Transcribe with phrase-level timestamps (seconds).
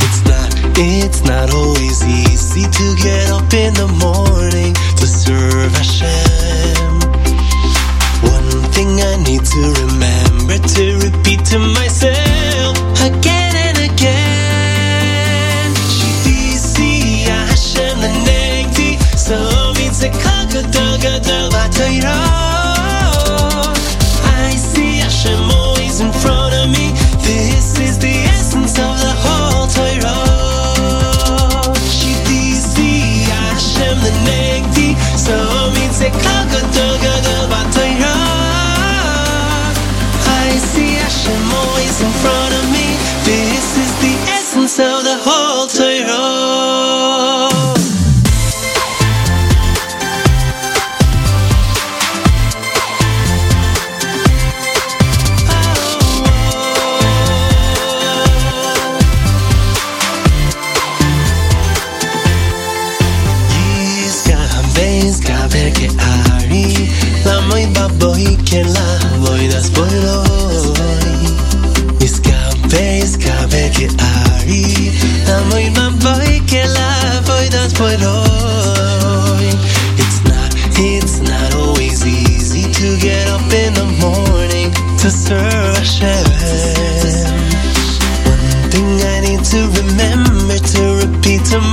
[0.04, 6.98] It's not, it's not always easy to get up in the morning to serve Hashem.
[8.34, 12.35] One thing I need to remember to repeat to myself
[91.26, 91.65] to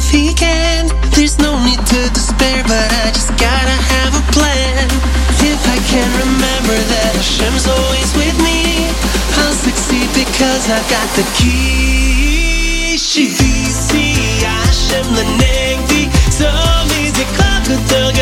[0.00, 0.88] if he can.
[1.14, 4.88] There's no need to despair, but I just gotta have a plan.
[5.44, 8.88] If I can remember that Hashem's always with me,
[9.40, 12.96] I'll succeed because I've got the key.
[12.96, 16.48] Shivisi Hashem lenegdi, so
[17.00, 18.19] easy kakutagada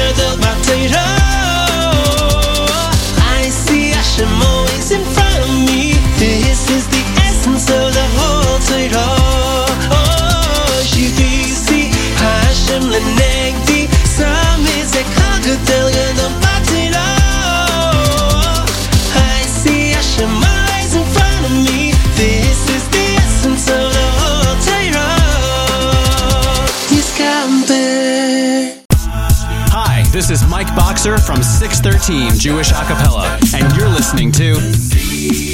[32.09, 35.48] 613 Jewish Acapella, and you're listening to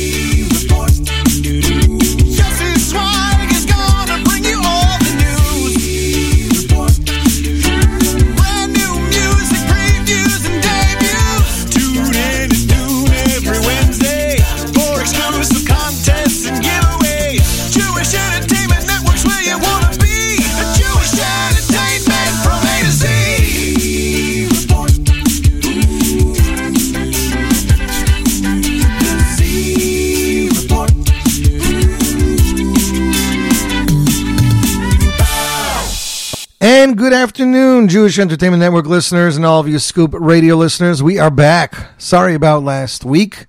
[38.22, 41.03] Entertainment Network listeners and all of you Scoop Radio listeners.
[41.03, 41.75] We are back.
[41.99, 43.47] Sorry about last week.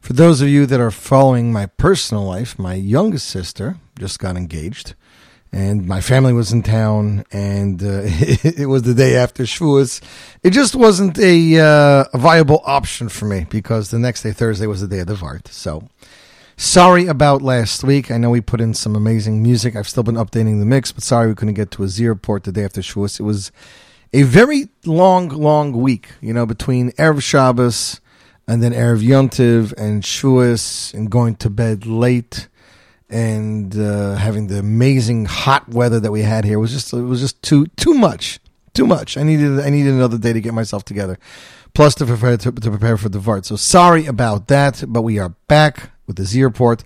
[0.00, 4.36] For those of you that are following my personal life, my youngest sister just got
[4.36, 4.94] engaged,
[5.52, 10.00] and my family was in town, and uh, it, was the day after Shavuos.
[10.42, 14.66] It just wasn't a, uh, a, viable option for me because the next day, Thursday,
[14.66, 15.48] was the day of the Vart.
[15.48, 15.88] So
[16.56, 18.10] sorry about last week.
[18.10, 19.76] I know we put in some amazing music.
[19.76, 22.06] I've still been updating the mix, but sorry we couldn't get to a a Z
[22.06, 23.20] Report the day after Shavuos.
[23.20, 23.52] It was
[24.12, 28.00] a very long, long week, you know, between Erev Shabbos
[28.46, 32.48] and then Erev Yontiv and Shavuos and going to bed late
[33.08, 37.20] and uh, having the amazing hot weather that we had here was just it was
[37.20, 38.38] just too too much
[38.74, 39.16] too much.
[39.16, 41.18] I needed I needed another day to get myself together,
[41.74, 43.44] plus to prepare to, to prepare for the Vart.
[43.44, 46.84] So sorry about that, but we are back with the Z Report.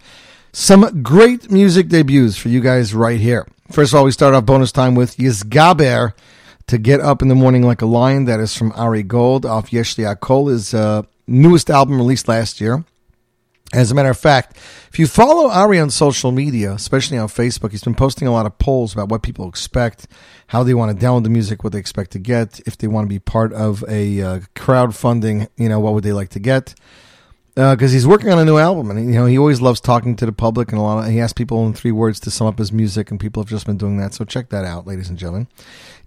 [0.52, 3.46] Some great music debuts for you guys right here.
[3.70, 6.12] First of all, we start off bonus time with Yisgaber
[6.66, 8.24] to get up in the morning like a lion.
[8.24, 12.84] That is from Ari Gold off Yeshli Akol, his uh, newest album released last year.
[13.72, 14.56] As a matter of fact,
[14.92, 18.46] if you follow Ari on social media, especially on Facebook, he's been posting a lot
[18.46, 20.06] of polls about what people expect,
[20.48, 23.06] how they want to download the music, what they expect to get, if they want
[23.06, 26.74] to be part of a uh, crowdfunding, you know, what would they like to get
[27.54, 30.16] because uh, he's working on a new album, and you know he always loves talking
[30.16, 32.48] to the public, and a lot of he asks people in three words to sum
[32.48, 34.12] up his music, and people have just been doing that.
[34.12, 35.46] So check that out, ladies and gentlemen.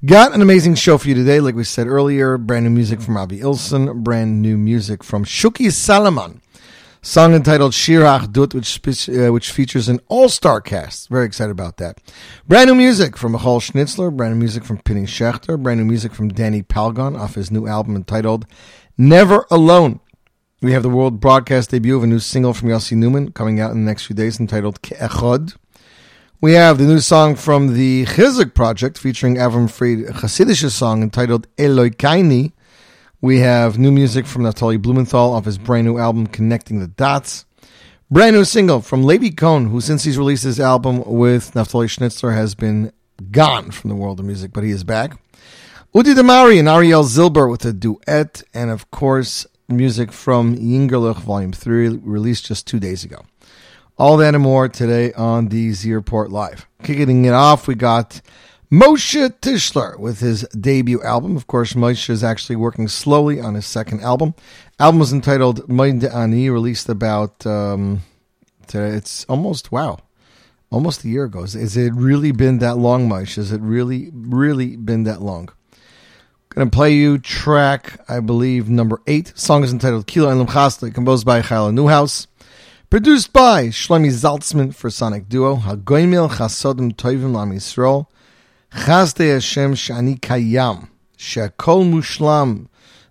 [0.05, 2.37] Got an amazing show for you today, like we said earlier.
[2.37, 6.41] Brand new music from Avi Ilson, brand new music from Shuki Salaman,
[7.01, 11.07] song entitled Shir Dut, which uh, which features an all star cast.
[11.07, 12.01] Very excited about that.
[12.45, 16.13] Brand new music from Michal Schnitzler, brand new music from Penny Schechter, brand new music
[16.13, 18.45] from Danny Palgon off his new album entitled
[18.97, 20.01] Never Alone.
[20.59, 23.69] We have the world broadcast debut of a new single from Yossi Newman coming out
[23.73, 25.55] in the next few days entitled Ke'echod.
[26.41, 31.03] We have the new song from the Chizuk project featuring Avram Fried, a Hasidic song
[31.03, 32.53] entitled Eloi Kaini.
[33.21, 37.45] We have new music from Naftali Blumenthal off his brand new album Connecting the Dots.
[38.09, 42.33] Brand new single from Levi Cohn, who since he's released his album with Naftali Schnitzler
[42.33, 42.91] has been
[43.29, 45.19] gone from the world of music, but he is back.
[45.93, 51.51] Udi Damari and Ariel Zilber with a duet, and of course music from Yingerlich Volume
[51.51, 53.25] 3, released just two days ago.
[53.97, 56.67] All that and more today on the Z Report Live.
[56.83, 58.21] Kicking it off, we got
[58.71, 61.35] Moshe Tischler with his debut album.
[61.35, 64.35] Of course, Moshe is actually working slowly on his second album.
[64.79, 68.01] Album was entitled Mind Ani, released about, um,
[68.71, 69.97] it's almost, wow,
[70.69, 71.41] almost a year ago.
[71.41, 73.35] Has it really been that long, Moshe?
[73.35, 75.49] Has it really, really been that long?
[76.49, 79.31] Gonna play you track, I believe, number eight.
[79.35, 82.27] Song is entitled Kilo Elam Chasle, composed by Chayla Newhouse.
[82.89, 85.57] Produced by Shlomi Zaltzman for Sonic Duo.
[85.57, 88.07] Hagoimil Chasodim Toivim Lam Yisrael.
[88.71, 90.87] Chasde Hashem Shani Kayam.
[91.17, 92.67] Shakol Mushlam.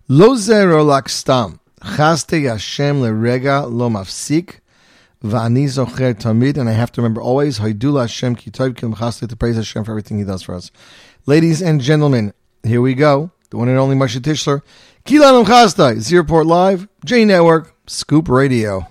[0.09, 1.61] Lo Zero Lak Stam.
[1.83, 4.61] Chasde Hashem Lerega Lo Mafsik.
[5.23, 6.57] Va'ani Zocher Tamid.
[6.57, 9.85] And I have to remember always, Haidula Hashem Ki Tov Kilim Chasde to praise Hashem
[9.85, 10.71] for everything He does for us.
[11.27, 12.33] Ladies and gentlemen,
[12.69, 13.31] here we go.
[13.51, 14.63] The one and only Moshe Tischler.
[15.05, 18.87] Kilan Chastai, Z Report Live, J Network, Scoop Radio.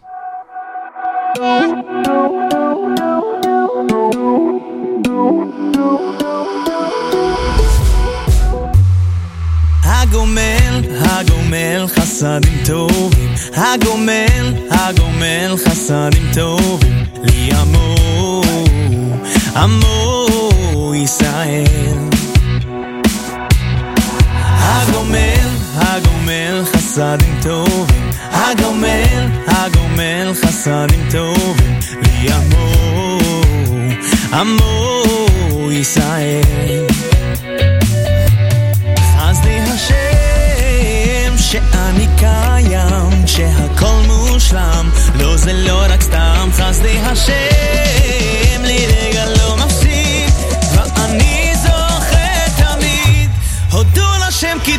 [9.84, 18.42] הגומל, הגומל חסדים טובים, הגומל, הגומל חסדים טובים, לי עמו,
[19.56, 22.15] עמו ישראל.
[25.76, 33.20] הגומל, חסדים טובים, הגומל, הגומל חסדים טובים, לי עמו,
[34.34, 36.86] עמו ישראל.
[39.18, 46.50] חסדי השם שאני קיים, שהכל מושלם, לא זה לא רק סתם.
[46.54, 50.34] חסדי השם, לרגע לא מפסיק,
[50.74, 53.30] ואני זוכר תמיד,
[53.72, 54.75] הודו השם כי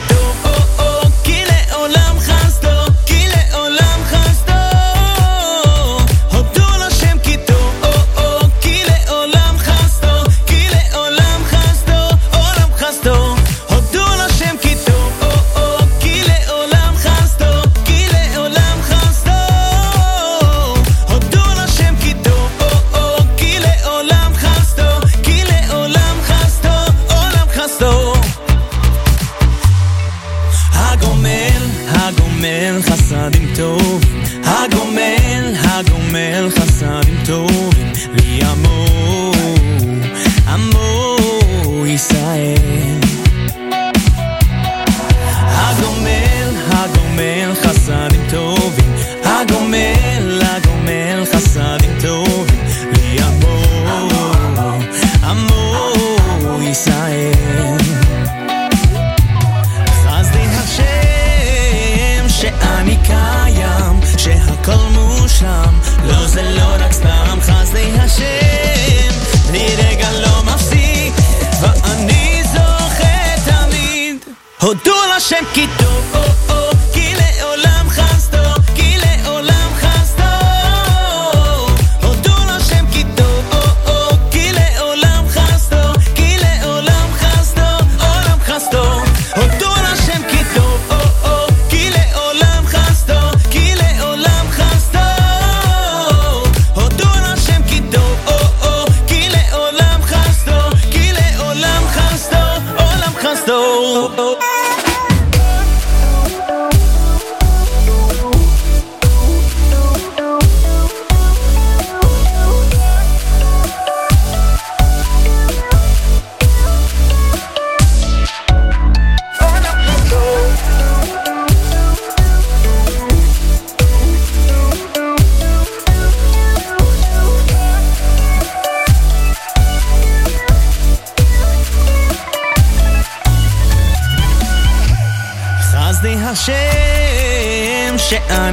[75.29, 75.96] J'aime qui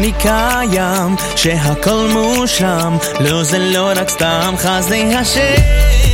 [0.04, 6.13] אני קיים, שהכל מושלם, לא זה לא רק סתם חסדי השם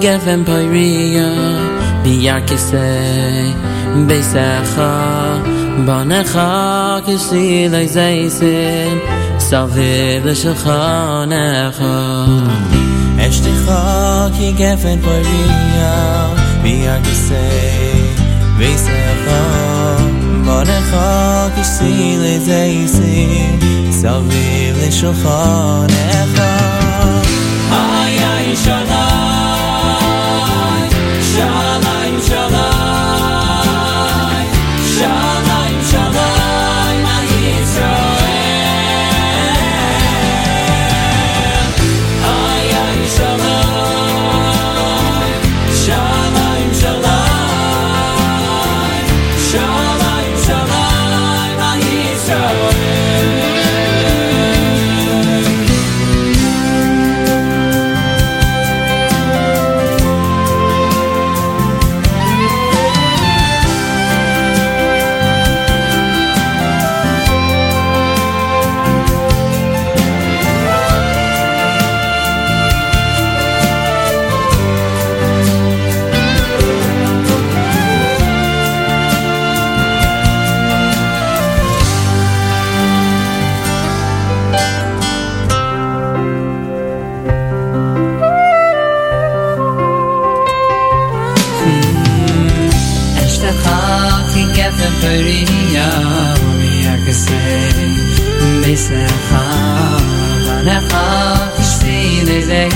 [0.00, 1.28] גפן פויריה
[2.02, 2.78] ביער כיסא
[4.06, 4.82] ביסך
[5.86, 6.40] בנך
[7.06, 8.98] כשי לי זייסם
[9.38, 11.82] סביב לשכנך
[13.18, 13.72] אשתך
[14.38, 16.26] כי גפן פויריה
[16.62, 17.48] ביער כיסא
[18.58, 19.30] ביסך
[20.46, 20.96] בנך
[21.54, 23.58] כשי לי זייסם
[23.90, 26.42] סביב לשכנך
[27.72, 28.56] איי איי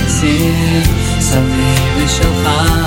[0.06, 0.82] עצים
[1.20, 2.85] סביב לשלך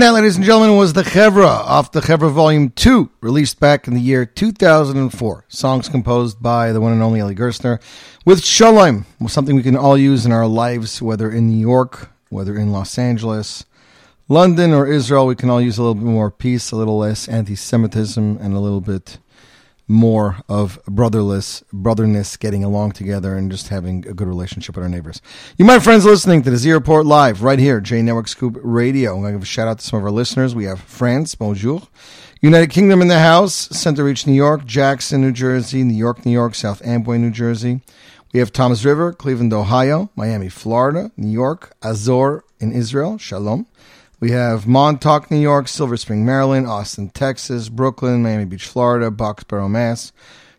[0.00, 3.86] And that, ladies and gentlemen, was the Chevra off the Chevra Volume 2, released back
[3.86, 5.44] in the year 2004.
[5.48, 7.82] Songs composed by the one and only Eli Gerstner
[8.24, 12.56] with Shalom, something we can all use in our lives, whether in New York, whether
[12.56, 13.66] in Los Angeles,
[14.26, 15.26] London, or Israel.
[15.26, 18.54] We can all use a little bit more peace, a little less anti Semitism, and
[18.54, 19.18] a little bit
[19.90, 24.88] more of brotherless brotherness getting along together and just having a good relationship with our
[24.88, 25.20] neighbors.
[25.58, 29.14] You, my friends, listening to the Z Report Live right here, J Network Scoop Radio.
[29.14, 30.54] I'm going to give a shout out to some of our listeners.
[30.54, 31.82] We have France, bonjour.
[32.40, 36.54] United Kingdom in the house, Centereach, New York, Jackson, New Jersey, New York, New York,
[36.54, 37.80] South Amboy, New Jersey.
[38.32, 43.66] We have Toms River, Cleveland, Ohio, Miami, Florida, New York, Azor in Israel, Shalom.
[44.19, 49.69] We have Montauk, New York, Silver Spring, Maryland, Austin, Texas, Brooklyn, Miami Beach, Florida, Boxborough,
[49.69, 50.13] Mass,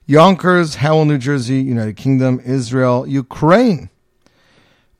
[0.06, 3.88] Yonkers, Howell, New Jersey, United Kingdom, Israel, Ukraine.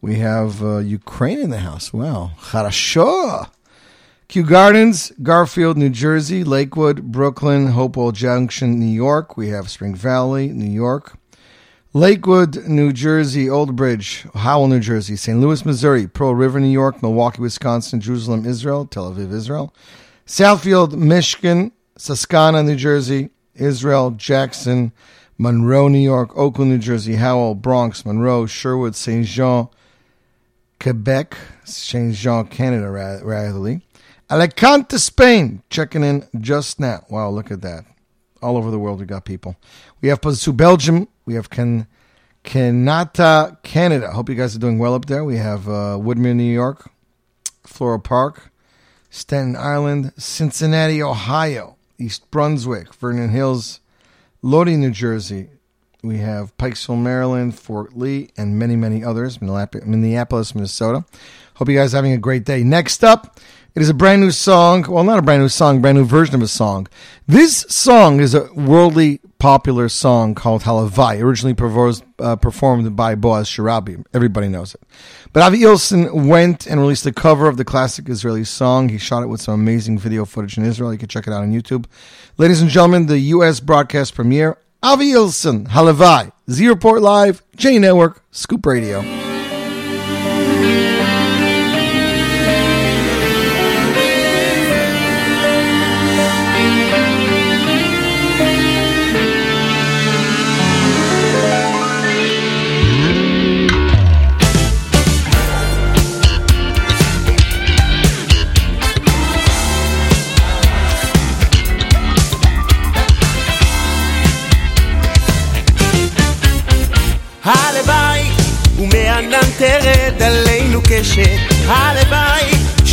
[0.01, 1.93] We have uh, Ukraine in the house.
[1.93, 2.33] Wow.
[2.39, 3.51] Хорошо.
[4.29, 9.37] Kew Gardens, Garfield, New Jersey, Lakewood, Brooklyn, Hopewell Junction, New York.
[9.37, 11.17] We have Spring Valley, New York.
[11.94, 15.38] Lakewood, New Jersey, Old Bridge, Howell, New Jersey, St.
[15.38, 19.74] Louis, Missouri, Pearl River, New York, Milwaukee, Wisconsin, Jerusalem, Israel, Tel Aviv, Israel,
[20.26, 24.94] Southfield, Michigan, Susquehanna, New Jersey, Israel, Jackson,
[25.38, 29.26] Monroe, New York, Oakland, New Jersey, Howell, Bronx, Monroe, Sherwood, St.
[29.26, 29.68] Jean,
[30.80, 32.16] Quebec, St.
[32.16, 33.82] Jean, Canada, ra- ratherly.
[34.30, 37.04] Alicante, Spain, checking in just now.
[37.10, 37.84] Wow, look at that.
[38.42, 39.56] All over the world, we got people.
[40.02, 41.08] We have Pozzu, Belgium.
[41.26, 41.88] We have Can,
[42.44, 44.12] Kanata, Canada.
[44.12, 45.24] Hope you guys are doing well up there.
[45.24, 46.90] We have uh, Woodmere, New York,
[47.64, 48.52] Floral Park,
[49.10, 53.80] Staten Island, Cincinnati, Ohio, East Brunswick, Vernon Hills,
[54.42, 55.50] Lodi, New Jersey.
[56.04, 59.40] We have Pikesville, Maryland, Fort Lee, and many, many others.
[59.40, 61.06] Minneapolis, Minnesota.
[61.56, 62.64] Hope you guys are having a great day.
[62.64, 63.40] Next up,
[63.74, 64.86] it is a brand new song.
[64.88, 66.88] Well, not a brand new song, brand new version of a song.
[67.26, 73.48] This song is a worldly popular song called Halavai, originally performed, uh, performed by Boaz
[73.48, 74.04] Sharabi.
[74.14, 74.82] Everybody knows it.
[75.32, 78.90] But Avi Ilson went and released a cover of the classic Israeli song.
[78.90, 80.92] He shot it with some amazing video footage in Israel.
[80.92, 81.86] You can check it out on YouTube.
[82.38, 83.62] Ladies and gentlemen, the U.S.
[83.62, 89.31] broadcast premiere, Avi Ilson, Halavai, Z Report Live, J Network, Scoop Radio.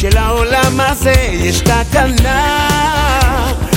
[0.00, 2.68] שלעולם הזה יש תקנה.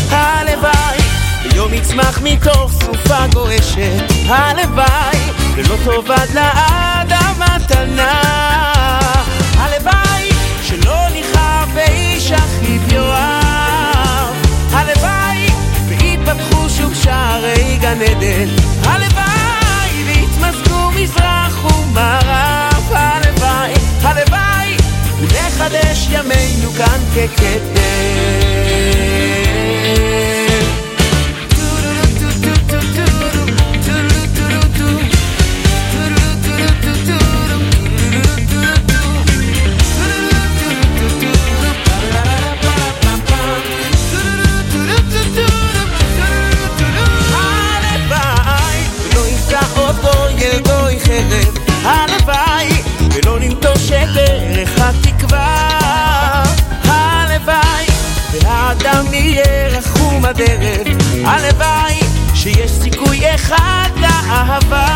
[0.10, 0.98] הלוואי
[1.44, 4.04] ביום יצמח מתוך סופה גועשת.
[4.28, 5.18] הלוואי
[5.56, 8.22] ולא תאבד לאדם מתנה.
[9.58, 10.30] הלוואי
[10.64, 14.36] שלא נכאב באיש אחיו יואב.
[14.72, 15.48] הלוואי
[15.88, 18.50] ויפתחו שוב שערי גן עדן.
[18.84, 22.92] הלוואי ויתמזגו מזרח ומערב.
[22.92, 24.51] הלוואי, הלוואי
[25.52, 27.62] נחדש ימינו כאן ככתר.
[47.34, 52.51] הלוואי ולא יפתח אותו ילדו יחרב, הלוואי
[54.92, 56.44] התקווה
[56.84, 57.86] הלוואי
[58.32, 60.88] והאדם יהיה רחום הדרך.
[61.26, 62.00] הלוואי
[62.34, 64.88] שיש סיכוי אחד לאהבה.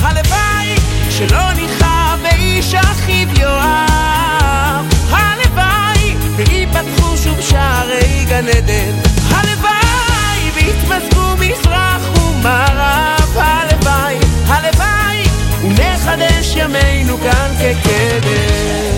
[0.00, 0.74] הלוואי
[1.10, 4.86] שלא נכאב באיש אחיו יואב.
[5.10, 8.94] הלוואי ויפתחו שוב שערי גן עדן.
[9.30, 13.36] הלוואי ויתמזגו מזרח ומערב.
[13.36, 14.77] הלוואי, הלוואי
[16.08, 18.97] ונחדש ימינו כאן כקדם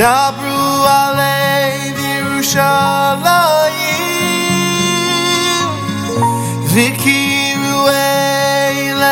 [0.00, 3.16] דברו עלי בירושלים
[6.64, 9.06] והכירו אליהו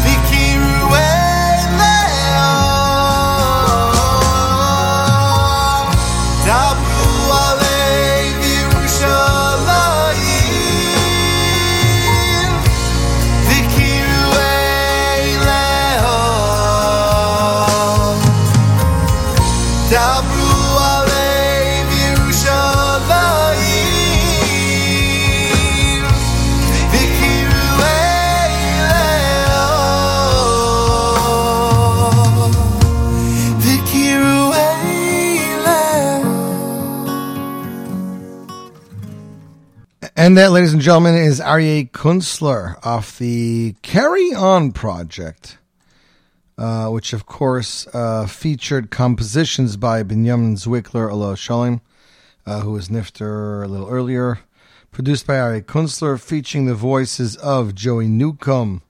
[0.02, 1.32] והכירו אליהו
[6.44, 6.95] דברו
[40.27, 45.57] And that, ladies and gentlemen, is Aryeh Kunstler off the Carry On project,
[46.57, 51.79] uh, which of course uh, featured compositions by Benjamin Zwickler, Shalom,
[52.45, 54.39] uh, who was Nifter a little earlier,
[54.91, 58.81] produced by Aryeh Kunstler, featuring the voices of Joey Newcomb,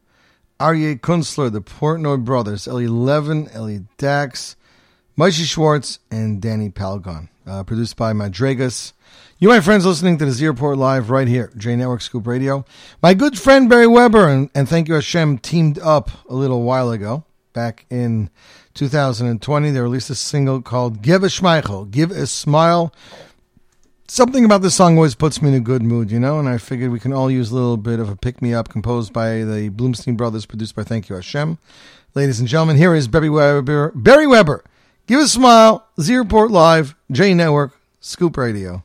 [0.59, 4.55] Aryeh Kunstler, the Portnoy brothers, Ellie Levin, Ellie Dax,
[5.15, 7.29] Moshe Schwartz, and Danny Palgon.
[7.45, 8.93] Uh, produced by Madregas.
[9.39, 12.65] You, my friends, listening to the Z Report Live right here, J Network Scoop Radio.
[13.03, 16.89] My good friend Barry Weber, and, and thank you, Hashem, teamed up a little while
[16.89, 17.23] ago,
[17.53, 18.31] back in
[18.73, 19.69] 2020.
[19.69, 22.91] They released a single called Give a Schmeichel, Give a Smile.
[24.07, 26.57] Something about this song always puts me in a good mood, you know, and I
[26.57, 29.43] figured we can all use a little bit of a pick me up composed by
[29.43, 31.59] the Bloomstein Brothers, produced by Thank You Hashem.
[32.15, 33.91] Ladies and gentlemen, here is Barry Weber.
[33.93, 34.63] Barry Weber,
[35.05, 38.81] give a smile, Z Report Live, J Network, Scoop Radio.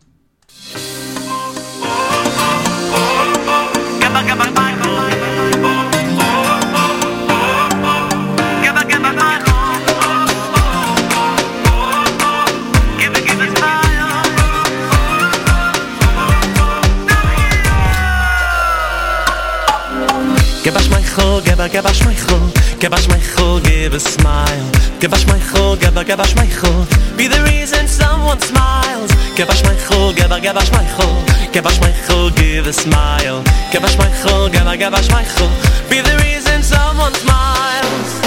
[20.62, 24.81] Give my chol, give a, give my chol, give my chol, give a smile.
[25.02, 26.86] Gebash my chol, gebar gebash my chol
[27.16, 29.10] Be the reason someone smiles.
[29.34, 31.18] Gebash my chol, gebar gebash my chol
[31.50, 33.42] Gebash my chol, give a smile.
[33.72, 35.50] Gebash my chol, gebar gebash my chol
[35.90, 38.21] Be the reason someone smiles.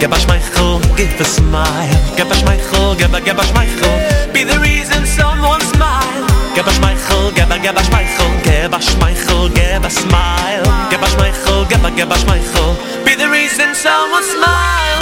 [0.00, 1.92] Geba Schmeichel, give a smile.
[2.16, 4.32] Geba Schmeichel, geba, geba Schmeichel.
[4.32, 6.24] Be the reason someone smile.
[6.54, 8.30] Geba Schmeichel, geba, geba Schmeichel.
[8.42, 10.64] Geba Schmeichel, geba smile.
[10.90, 13.04] Geba Schmeichel, geba, geba Schmeichel.
[13.04, 14.99] Be the reason someone smile.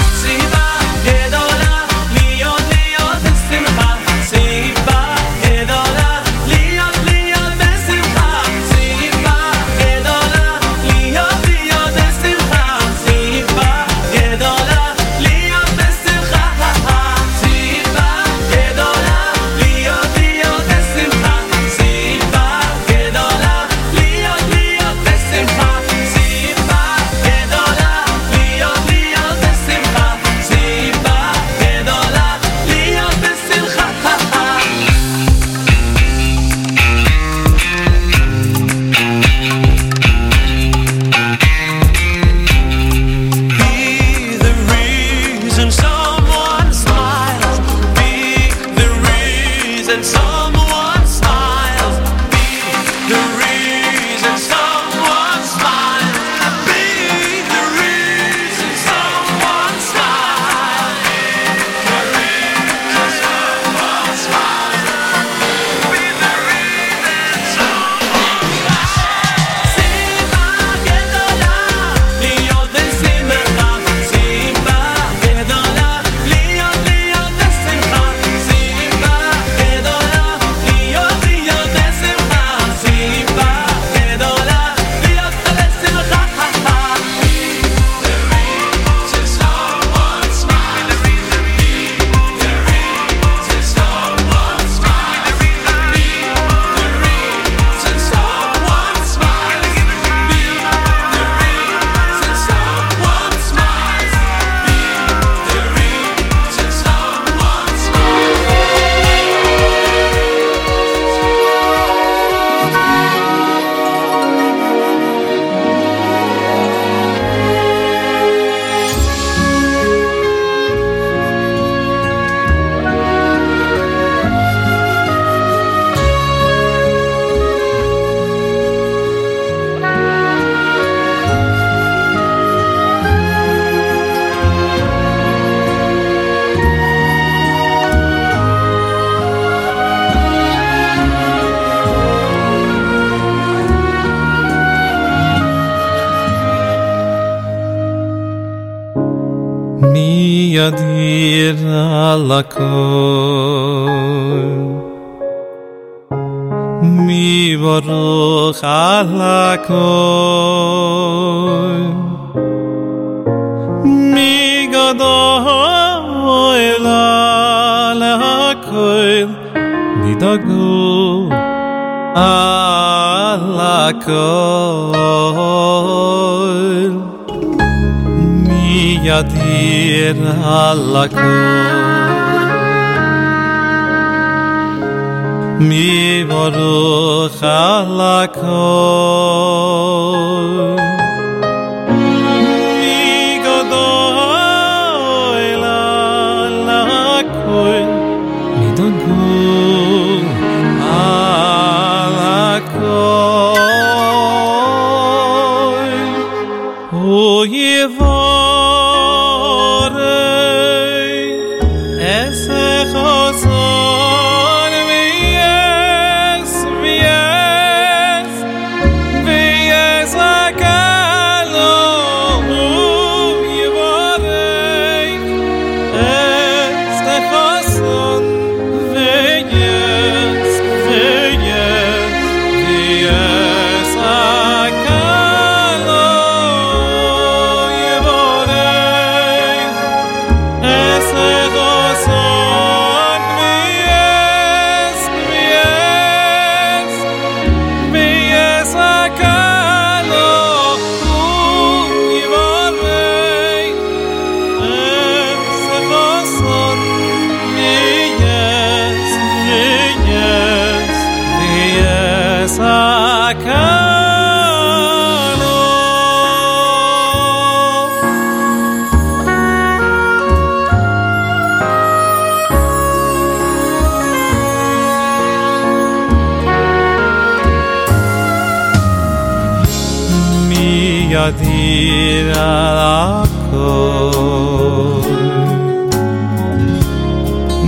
[281.40, 283.74] dir alako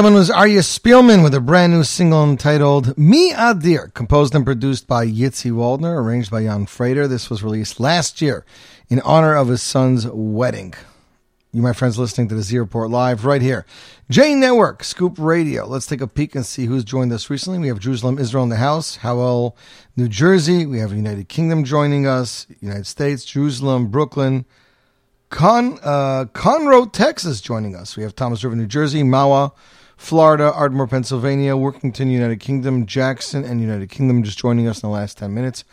[0.09, 4.87] gentlemen, was Arya Spielman with a brand new single entitled Me Adir, composed and produced
[4.87, 7.07] by Yitzi Waldner, arranged by Jan Frater.
[7.07, 8.47] This was released last year
[8.89, 10.73] in honor of his son's wedding.
[11.53, 13.67] You, my friends, listening to the Report Live right here.
[14.09, 15.67] J Network, Scoop Radio.
[15.67, 17.59] Let's take a peek and see who's joined us recently.
[17.59, 19.59] We have Jerusalem, Israel in the house, Howell,
[19.95, 20.65] New Jersey.
[20.65, 24.47] We have United Kingdom joining us, United States, Jerusalem, Brooklyn,
[25.29, 27.95] Con uh, Conroe, Texas, joining us.
[27.95, 29.53] We have Toms River, New Jersey, Mahwah,
[29.99, 34.93] Florida, Ardmore, Pennsylvania, Workington, United Kingdom, Jackson, and United Kingdom just joining us in the
[34.95, 35.65] last 10 minutes.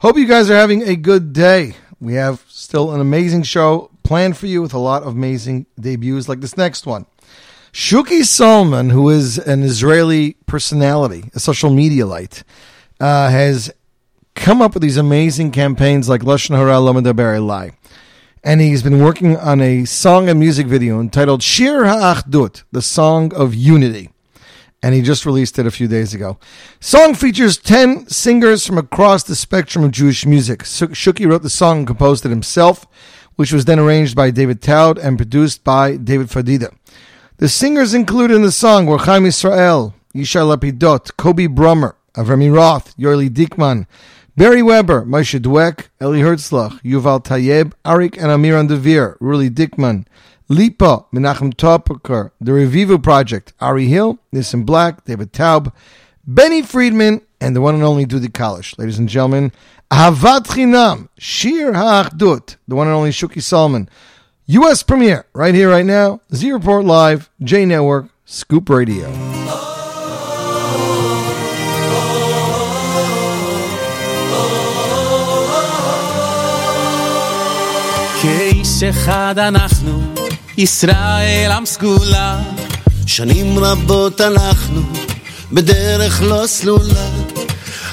[0.00, 1.74] Hope you guys are having a good day.
[2.00, 6.28] We have still an amazing show planned for you with a lot of amazing debuts
[6.28, 7.04] like this next one.
[7.72, 12.42] Shuki Solomon, who is an Israeli personality, a social media light,
[13.00, 13.70] uh, has
[14.34, 17.74] come up with these amazing campaigns like Lashon Hara Lomedaber Elai
[18.44, 23.32] and he's been working on a song and music video entitled Shir Ha'achdut, the Song
[23.32, 24.10] of Unity.
[24.82, 26.38] And he just released it a few days ago.
[26.78, 30.64] Song features 10 singers from across the spectrum of Jewish music.
[30.64, 32.86] Shuki wrote the song and composed it himself,
[33.36, 36.70] which was then arranged by David Taub and produced by David Fadida.
[37.38, 42.94] The singers included in the song were Chaim Israel, Yishai Lapidot, Kobe Brummer, Avrami Roth,
[42.98, 43.86] Yorli Diekman,
[44.36, 50.06] Barry Weber, Moshe Dweck, Eli Herzlach, Yuval Tayeb, Arik and Amiran Devere, Ruli Dickman,
[50.48, 55.72] Lipa, Menachem Topiker, The Revivo Project, Ari Hill, Nissim Black, David Taub,
[56.26, 58.76] Benny Friedman, and the one and only Dudi Kalish.
[58.76, 59.52] Ladies and gentlemen,
[59.88, 63.88] Ahavat Chinam, Shir HaAchdut, the one and only Shuki Solomon.
[64.46, 64.82] U.S.
[64.82, 66.20] premiere, right here, right now.
[66.34, 69.06] Z Report Live, J Network, Scoop Radio.
[78.24, 80.02] כאיש אחד אנחנו,
[80.58, 82.40] ישראל עם סגולה.
[83.06, 84.82] שנים רבות הלכנו
[85.52, 87.08] בדרך לא סלולה.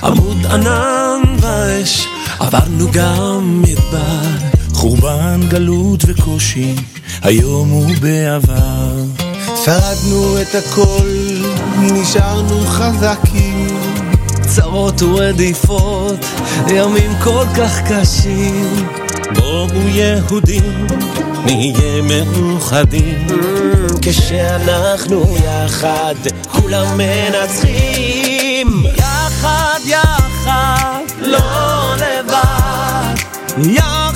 [0.03, 2.07] עמוד ענן ואש,
[2.39, 4.21] עברנו גם מדבר.
[4.73, 6.75] חורבן, גלות וקושי,
[7.21, 9.03] היום ובעבר.
[9.65, 11.09] שרדנו את הכל,
[11.79, 13.67] נשארנו חזקים.
[14.47, 16.25] צרות ורדיפות,
[16.67, 19.00] ימים כל כך קשים.
[19.35, 20.87] בואו יהודים,
[21.45, 23.27] נהיה מאוחדים.
[24.01, 26.15] כשאנחנו יחד,
[26.51, 28.83] כולם מנצחים.
[28.97, 33.15] יחד, יחד, לא לבד.
[33.57, 34.10] יחד,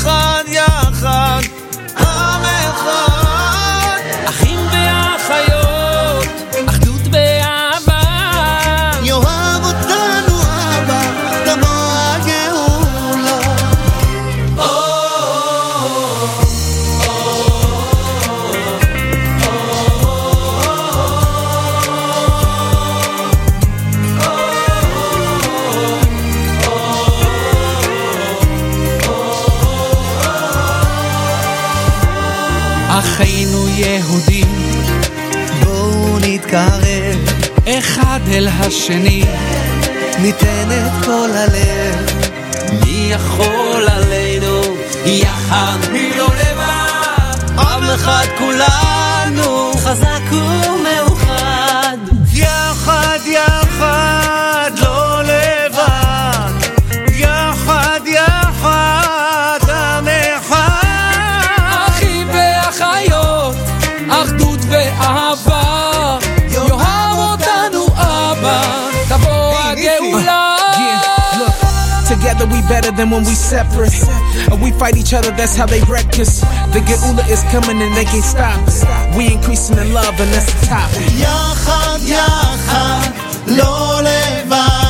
[38.67, 39.23] השני,
[40.19, 42.05] ניתן את כל הלב.
[42.83, 44.61] מי יכול עלינו?
[45.05, 47.59] יחד, מי לא לבד?
[47.59, 50.94] עם אחד כולנו, חזק ומאוחד.
[72.44, 73.96] Together we better than when we separate.
[74.52, 76.40] And we fight each other, that's how they wreck us.
[76.74, 78.84] The Geula is coming and they can't stop us.
[79.16, 81.08] We increasing in love and that's the topic.
[81.16, 83.10] יחד, יחד,
[83.46, 84.83] לא לבד.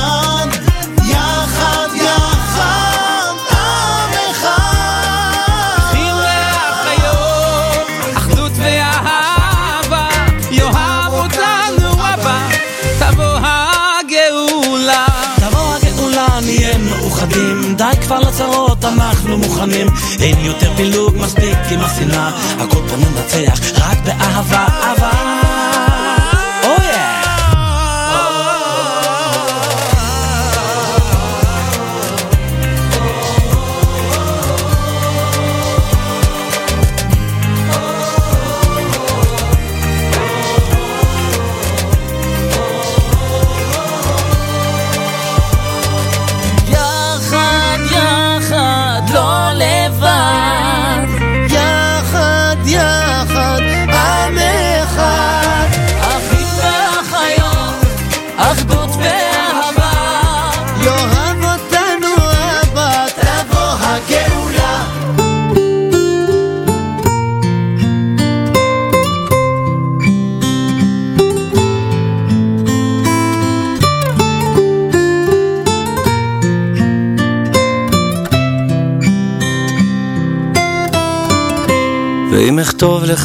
[19.36, 19.88] אנחנו מוכנים.
[20.22, 22.30] אין יותר פילוג, מספיק עם השנאה.
[22.60, 23.75] הכל פה ננצח,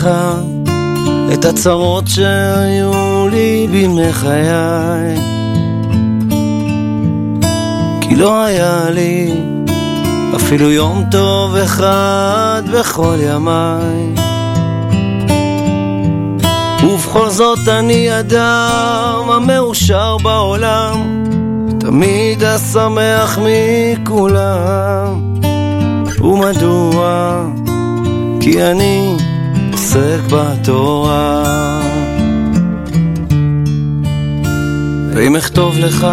[0.01, 0.09] לך
[1.35, 5.17] את הצרות שהיו לי בימי חיי
[8.01, 9.33] כי לא היה לי
[10.37, 14.15] אפילו יום טוב אחד בכל ימיי.
[16.85, 21.25] ובכל זאת אני אדם המאושר בעולם
[21.81, 25.21] תמיד השמח מכולם.
[26.21, 27.41] ומדוע?
[28.41, 29.10] כי אני
[29.91, 31.80] עוסק בתורה.
[35.14, 36.07] ואם אכתוב לך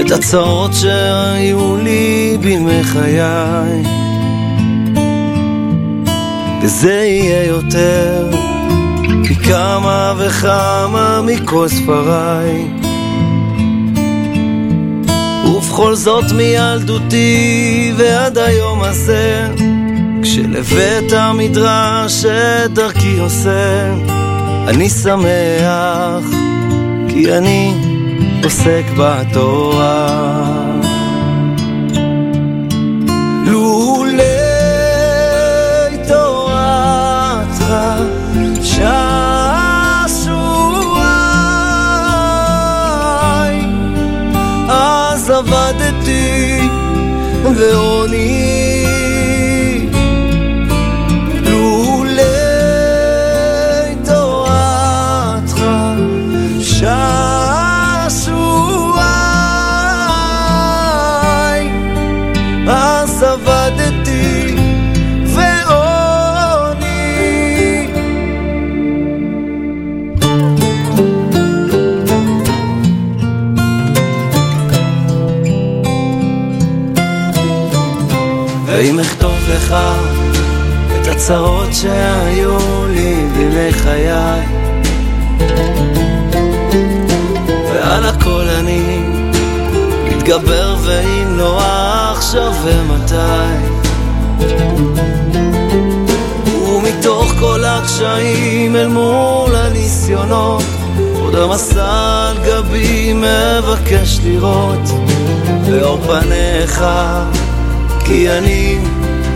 [0.00, 3.82] את הצרות שהיו לי בימי חיי,
[6.62, 8.30] וזה יהיה יותר
[9.26, 12.70] פי כמה וכמה מכל ספריי.
[15.46, 19.48] ובכל זאת מילדותי ועד היום הזה
[20.36, 23.94] כשלבית המדרש את דרכי עושה,
[24.68, 26.24] אני שמח,
[27.08, 27.72] כי אני
[28.44, 30.36] עוסק בתורה.
[47.56, 48.35] ועוני
[79.66, 79.76] לך
[81.00, 84.46] את הצרות שהיו לי בימי חיי.
[87.72, 89.00] ועל הכל אני
[90.04, 91.60] מתגבר ואם לא
[92.12, 93.66] עכשיו ומתי?
[96.68, 100.62] ומתוך כל הקשיים אל מול הניסיונות
[101.20, 104.90] עוד המסע על גבי מבקש לראות
[105.68, 106.84] לאור פניך
[108.04, 108.78] כי אני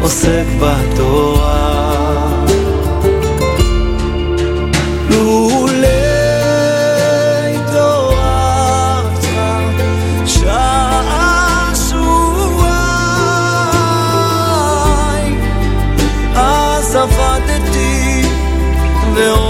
[0.01, 1.91] עוסק בתורה.
[5.11, 5.87] לולי
[7.73, 9.29] תורתך
[10.27, 10.51] שעשועי,
[16.35, 18.23] אז עבדתי
[19.15, 19.50] ועוני.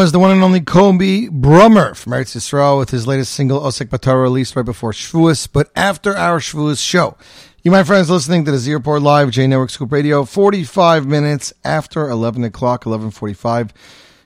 [0.00, 3.90] Was the one and only Kobe Brummer from Eretz Yisrael with his latest single, Osek
[3.90, 7.18] BaTorah, released right before Shavuos, but after our Shavuos show.
[7.62, 11.52] You, my friends, listening to the Z Report Live, J Network Scoop Radio, 45 minutes
[11.64, 13.74] after 11 o'clock, 1145.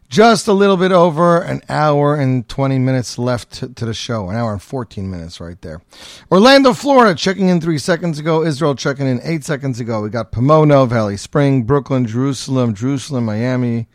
[0.08, 4.30] Just a little bit over an hour and 20 minutes left to, to the show.
[4.30, 5.82] An hour and 14 minutes right there.
[6.30, 8.44] Orlando, Florida, checking in three seconds ago.
[8.44, 10.02] Israel checking in eight seconds ago.
[10.02, 13.88] We got Pomona, Valley Spring, Brooklyn, Jerusalem, Jerusalem, Miami,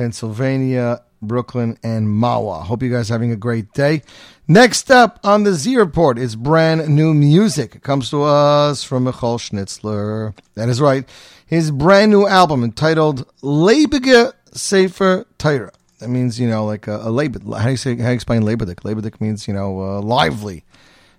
[0.00, 2.62] Pennsylvania, Brooklyn, and Mahwah.
[2.62, 4.00] Hope you guys having a great day.
[4.48, 7.74] Next up on the Z Report is brand new music.
[7.74, 10.34] It comes to us from Michoel Schnitzler.
[10.54, 11.06] That is right.
[11.44, 15.72] His brand new album entitled Leibige Sefer Torah.
[15.98, 17.38] That means, you know, like a, a labor.
[17.54, 18.76] How do you say, how do you explain Labodik?
[18.76, 20.64] Labodik means, you know, uh, lively.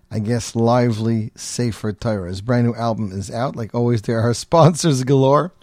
[0.10, 2.30] I guess lively Sefer Torah.
[2.30, 3.56] His brand new album is out.
[3.56, 5.54] Like always, there are sponsors galore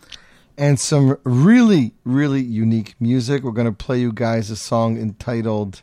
[0.59, 3.45] and some really, really unique music.
[3.45, 5.83] We're going to play you guys a song entitled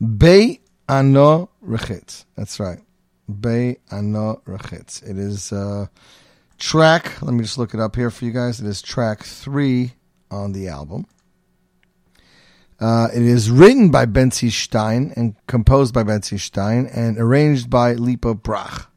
[0.00, 2.24] Bei Ano Rechitz.
[2.36, 2.80] That's right.
[3.28, 5.08] Bei Ano Rechitz.
[5.08, 5.86] It is uh,
[6.58, 8.60] track, let me just look it up here for you guys.
[8.60, 9.92] It is track three
[10.30, 11.06] on the album.
[12.80, 17.92] Uh, it is written by Bentzi Stein and composed by Bentzi Stein and arranged by
[17.92, 18.88] Lipa Brach.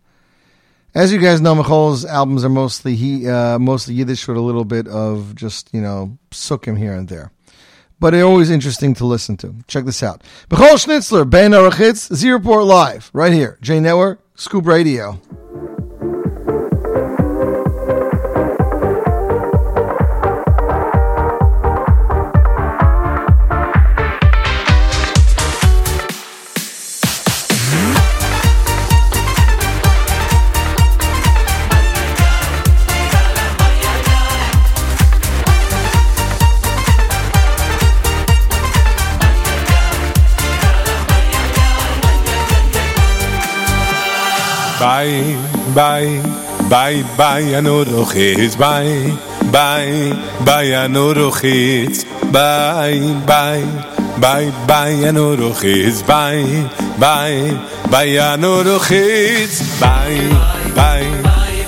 [0.95, 4.63] As you guys know, Michoel's albums are mostly he uh, mostly Yiddish with a little
[4.63, 7.33] bit of just you know sukkim here and there,
[7.99, 9.53] but they're always interesting to listen to.
[9.67, 14.65] Check this out: Michoel Schnitzler, Ben Arachitz, Z Report Live, right here, J Network, Scoop
[14.65, 15.19] Radio.
[44.95, 45.35] Bye,
[45.75, 46.21] bye,
[46.69, 49.11] bye, bye, anoruchitz, bye,
[49.51, 50.13] bye,
[50.45, 56.43] bye, anoruchitz, bye, bye, bye bye anuruchitz bye
[56.97, 57.51] bye
[57.91, 60.15] bye anuruchitz bye
[60.75, 61.11] bye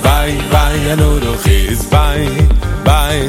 [0.02, 2.28] bye bye anuruchitz bye
[2.86, 3.28] bye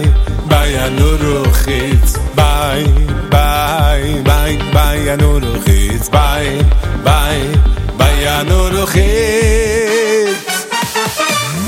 [0.49, 2.87] bye anuruchitz bye
[3.29, 6.63] bye bye bye anuruchitz bye
[7.03, 7.68] bye
[7.99, 10.37] bayanu rochit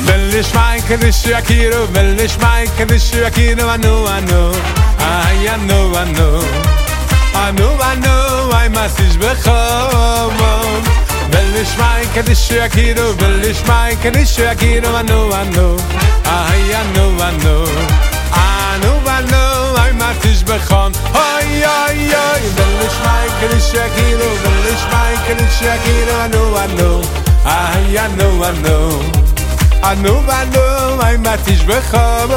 [0.08, 4.06] Wenn ich mein kann ich ja kiro, wenn ich mein kann ich ja kiro, anu
[4.16, 4.42] anu,
[5.12, 6.30] ay anu anu
[7.46, 8.16] Anu anu,
[8.60, 10.34] ay mas ich bechom
[11.32, 15.68] Wenn ich mein kann ich ja kiro, wenn mein kann ich ja kiro, anu anu,
[16.40, 17.58] ay anu anu
[18.32, 19.51] Anu anu
[20.12, 25.42] macht ich bekan ay ay ay will ich mein kel shakiro will ich mein kel
[25.58, 27.02] shakiro no i know.
[27.46, 28.90] Ay i know i know.
[29.84, 32.30] I know i know mein macht ich bekan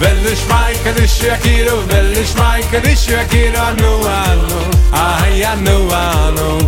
[0.00, 5.54] will ich mein kel shakiro will ich mein kel shakiro no i know ay i
[5.64, 6.58] know i know.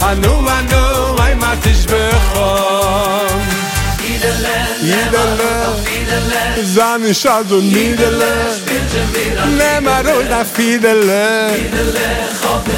[0.00, 3.61] I know i know mein macht ich bekan
[4.02, 4.56] Fidele.
[6.74, 8.32] Zani shadu nidele.
[9.58, 11.24] Nema roi da fidele.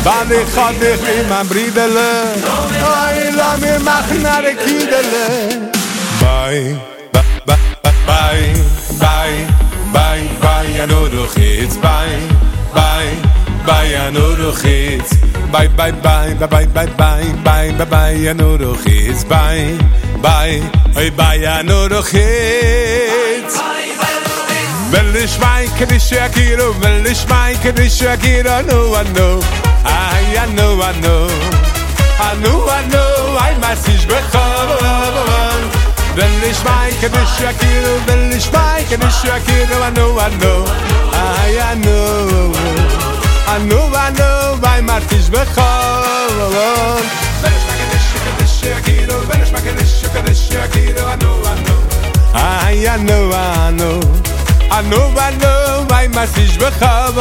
[0.04, 0.38] Bani
[0.80, 2.10] dich in man bridele
[3.04, 5.26] ay la mi machnare kidele.
[6.20, 6.76] Bye,
[7.12, 8.54] bye, bye, bye, bye,
[9.00, 9.36] bye,
[9.92, 10.48] bye, bye, bye, bye, bye,
[11.22, 12.18] bye, bye,
[12.74, 13.33] bye,
[13.64, 15.10] ביי הנורוכיץ
[15.50, 19.76] ביי ביי ביי ביי ביי ביי ביי ביי ביי הנורוכיץ ביי
[20.20, 20.62] ביי
[20.96, 22.94] אוי ביי הנורוכיץ
[24.92, 29.34] will ich mein knish ja kilo will ich mein knish ja kilo no i know
[29.84, 31.26] i know i know
[32.28, 33.14] i know i know
[33.48, 35.62] i must ich bekommen
[36.16, 40.28] will ich mein knish ja kilo will ich mein knish ja kilo i know i
[40.40, 40.60] know
[41.70, 42.83] i know
[43.46, 46.32] Anu vanu vai martish bechol
[47.42, 51.30] Vesh makedish kedish akiru Vesh makedish kedish akiru Vesh makedish kedish akiru Anu.
[51.44, 51.76] Vanu
[52.34, 53.18] Ay anu.
[53.32, 53.90] Vanu
[54.70, 55.52] Anu vanu
[55.88, 57.16] vai martish bechol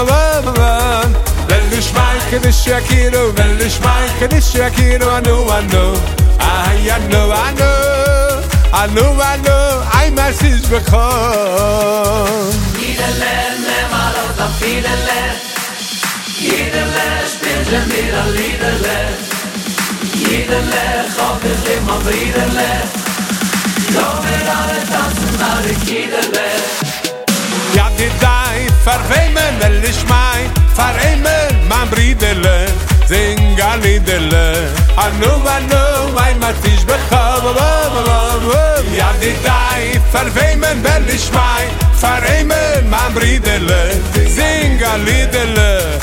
[1.49, 5.85] Vesh makedish akiru Vesh makedish akiru Anu vanu
[6.39, 7.71] Ay anu vanu
[8.81, 9.57] Anu vanu
[9.93, 10.07] Ay
[16.43, 17.79] jeder lech bin ze
[18.21, 19.19] a lider lech
[20.27, 22.91] jeder lech hob ich le ma brider lech
[23.95, 26.83] jo mir a le tas na de jeder lech
[27.75, 32.67] Ja, die Zeit, verweimen, will ich mein, verweimen, mein Briedele,
[33.07, 34.69] sing a Liedele.
[34.95, 37.41] Anu, anu, ein Matisch, bechau,
[38.95, 41.69] Ja, di dai, verweimen, will ich mein,
[42.03, 43.81] verweimen, mein Briedele,
[44.35, 46.02] sing a Liedele.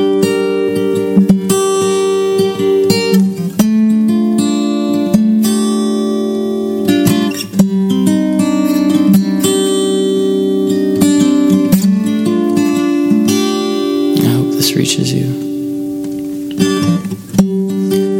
[14.71, 15.27] I reaches you.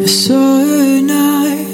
[0.04, 1.68] A night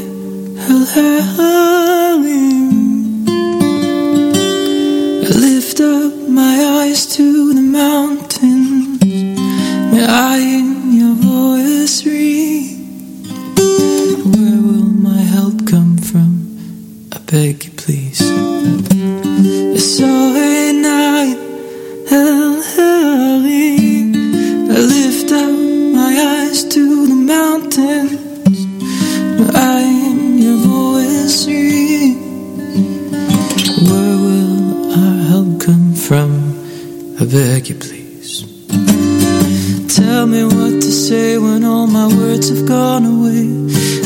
[5.19, 9.03] I lift up my eyes to the mountains.
[9.91, 12.77] May I in your voice read?
[13.57, 16.29] Where will my help come from?
[17.13, 18.21] I beg you, please.
[18.21, 21.37] I saw a night
[26.63, 28.57] to the mountains.
[29.55, 31.45] I am your voice.
[33.87, 36.31] Where will our help come from?
[37.19, 38.41] I beg you, please.
[39.95, 43.45] Tell me what to say when all my words have gone away.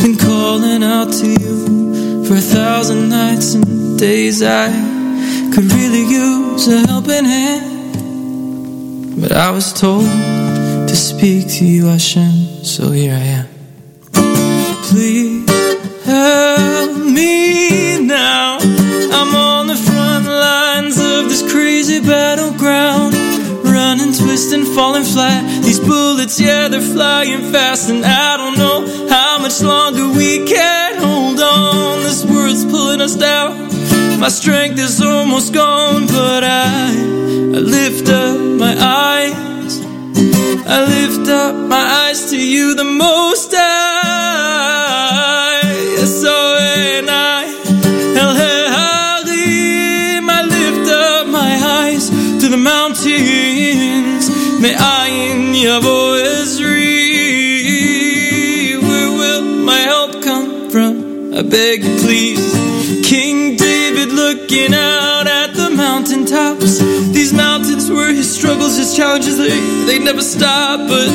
[0.04, 4.68] And calling out to you for a thousand nights and days, I
[5.54, 9.22] could really use a helping hand.
[9.22, 10.41] But I was told
[10.92, 13.48] to speak to you, Hashem, so here I am.
[14.92, 15.50] Please
[16.04, 18.58] help me now.
[18.60, 23.14] I'm on the front lines of this crazy battleground.
[23.64, 25.64] Running, twisting, falling flat.
[25.64, 30.98] These bullets, yeah, they're flying fast, and I don't know how much longer we can
[31.00, 32.04] hold on.
[32.04, 33.70] This world's pulling us down.
[34.20, 36.89] My strength is almost gone, but I,
[37.56, 39.51] I lift up my eyes.
[40.66, 44.82] I lift up my eyes to you, the most high.
[46.05, 47.45] So and I,
[48.22, 52.09] El Harim, I lift up my eyes
[52.41, 54.30] to the mountains.
[54.62, 56.91] Me'ayin yavo Ezri.
[58.82, 61.34] Where will my help come from?
[61.34, 62.53] I beg you, please.
[63.03, 66.80] King David looking out at the mountaintops.
[67.12, 68.51] These mountains were his struggles,
[68.92, 70.80] his challenges, they, they never stop.
[70.88, 71.10] But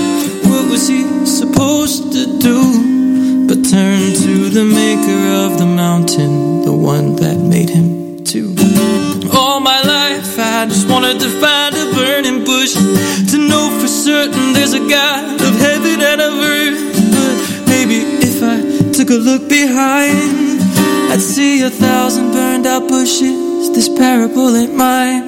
[0.48, 3.46] what was he supposed to do?
[3.48, 8.54] But turn to the maker of the mountain, the one that made him too.
[9.32, 14.52] All my life, I just wanted to find a burning bush to know for certain
[14.52, 16.80] there's a God of heaven and of earth.
[17.14, 20.60] But maybe if I took a look behind,
[21.12, 23.70] I'd see a thousand burned out bushes.
[23.74, 25.25] This parable ain't mine.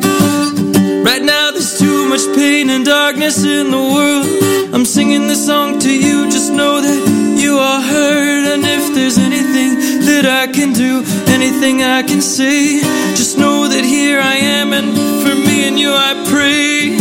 [2.18, 4.74] Much pain and darkness in the world.
[4.74, 8.44] I'm singing this song to you, just know that you are heard.
[8.54, 9.70] And if there's anything
[10.06, 12.80] that I can do, anything I can say,
[13.14, 14.88] just know that here I am, and
[15.22, 16.98] for me and you I pray.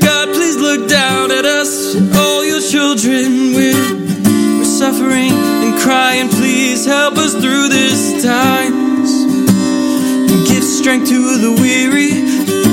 [0.00, 3.54] God, please look down at us, all your children.
[3.54, 3.88] We're,
[4.58, 5.32] we're suffering
[5.64, 6.28] and crying.
[6.28, 9.10] Please help us through this times.
[10.30, 12.67] And give strength to the weary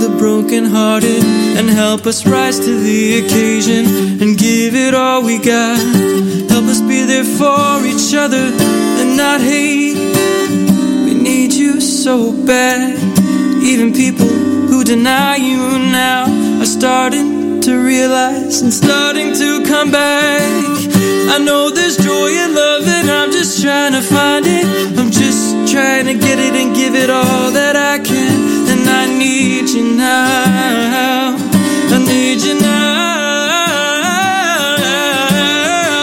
[0.00, 1.22] the brokenhearted
[1.58, 3.84] and help us rise to the occasion
[4.22, 5.78] and give it all we got.
[6.48, 8.50] Help us be there for each other
[9.00, 9.96] and not hate.
[11.04, 12.96] We need you so bad.
[13.62, 14.26] Even people
[14.70, 15.58] who deny you
[15.92, 16.24] now
[16.60, 20.40] are starting to realize and starting to come back.
[21.34, 24.64] I know there's joy and love, and I'm just trying to find it.
[24.98, 28.39] I'm just trying to get it and give it all that I can.
[28.90, 31.36] I need you now.
[31.94, 32.80] I need you now.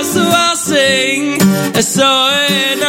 [0.03, 1.39] So I'll sing.
[1.81, 2.83] So and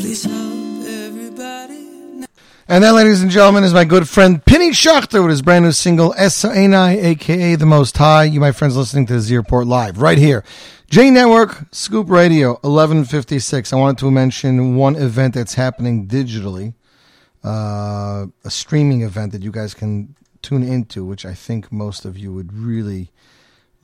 [0.00, 2.26] Please help everybody.
[2.66, 5.70] And that, ladies and gentlemen, is my good friend Penny Schachter with his brand new
[5.70, 8.24] single S-A-N-I, aka The Most High.
[8.24, 10.42] You, my friends, listening to the Report Live right here.
[10.90, 13.72] J Network, Scoop Radio, 1156.
[13.72, 16.74] I wanted to mention one event that's happening digitally,
[17.44, 22.18] uh, a streaming event that you guys can tune into, which I think most of
[22.18, 23.12] you would really,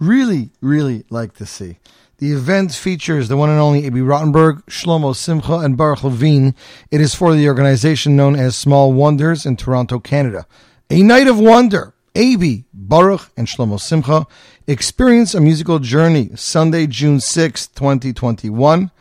[0.01, 1.79] really, really like to see.
[2.19, 6.55] The event features the one and only Abie Rotenberg, Shlomo Simcha, and Baruch Levine.
[6.93, 10.47] It is for the organization known as Small Wonders in Toronto, Canada.
[10.91, 11.93] A night of wonder.
[12.15, 14.29] Abie, Baruch, and Shlomo Simcha
[14.69, 18.93] experience a musical journey Sunday, June sixth, 2021.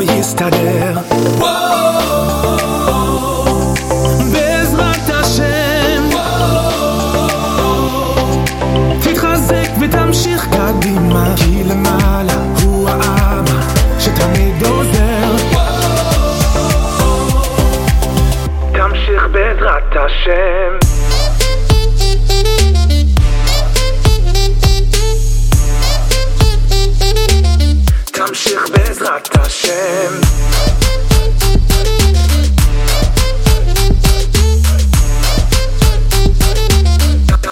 [10.50, 11.34] קדימה.
[11.36, 12.33] כי למעלה
[20.04, 20.78] השם.
[28.04, 30.20] תמשיך בעזרת השם.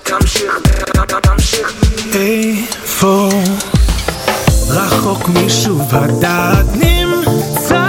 [0.03, 0.59] תמשיך,
[5.29, 7.85] מישהו ודעת נמצא.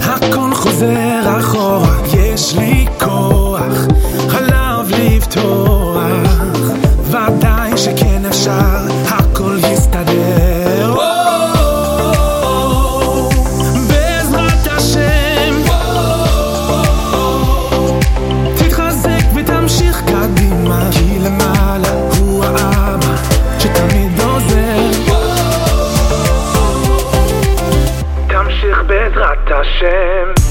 [0.00, 1.11] הכל חוזר.
[2.34, 3.86] יש לי כוח
[4.34, 6.06] עליו לפתוח.
[7.02, 10.94] ודאי שכן אפשר הכל יסתדר.
[13.88, 15.54] בעזרת השם.
[18.56, 23.16] תתחזק ותמשיך קדימה כי למעלה הוא האבא
[23.58, 24.90] שתמיד עוזר.
[28.28, 30.41] תמשיך בעזרת השם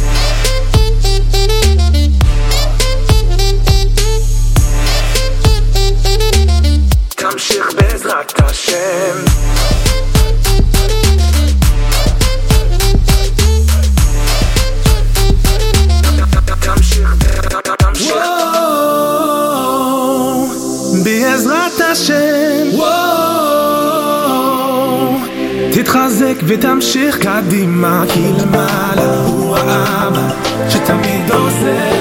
[26.54, 30.30] ותמשיך קדימה כי למעלה הוא האבא
[30.70, 31.92] שתמיד עוזר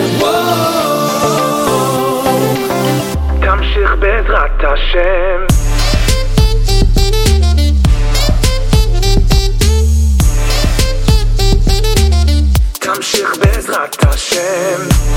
[3.41, 5.47] תמשיך בעזרת השם.
[12.81, 15.10] תמשיך בעזרת השם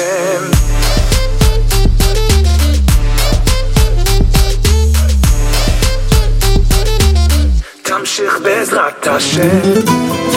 [0.00, 0.50] השם.
[7.82, 10.29] תמשיך בעזרת השם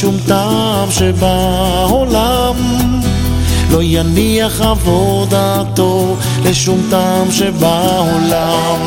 [0.00, 2.54] לשום טעם שבעולם.
[3.70, 8.80] לא יניח עבודתו לשום טעם שבעולם.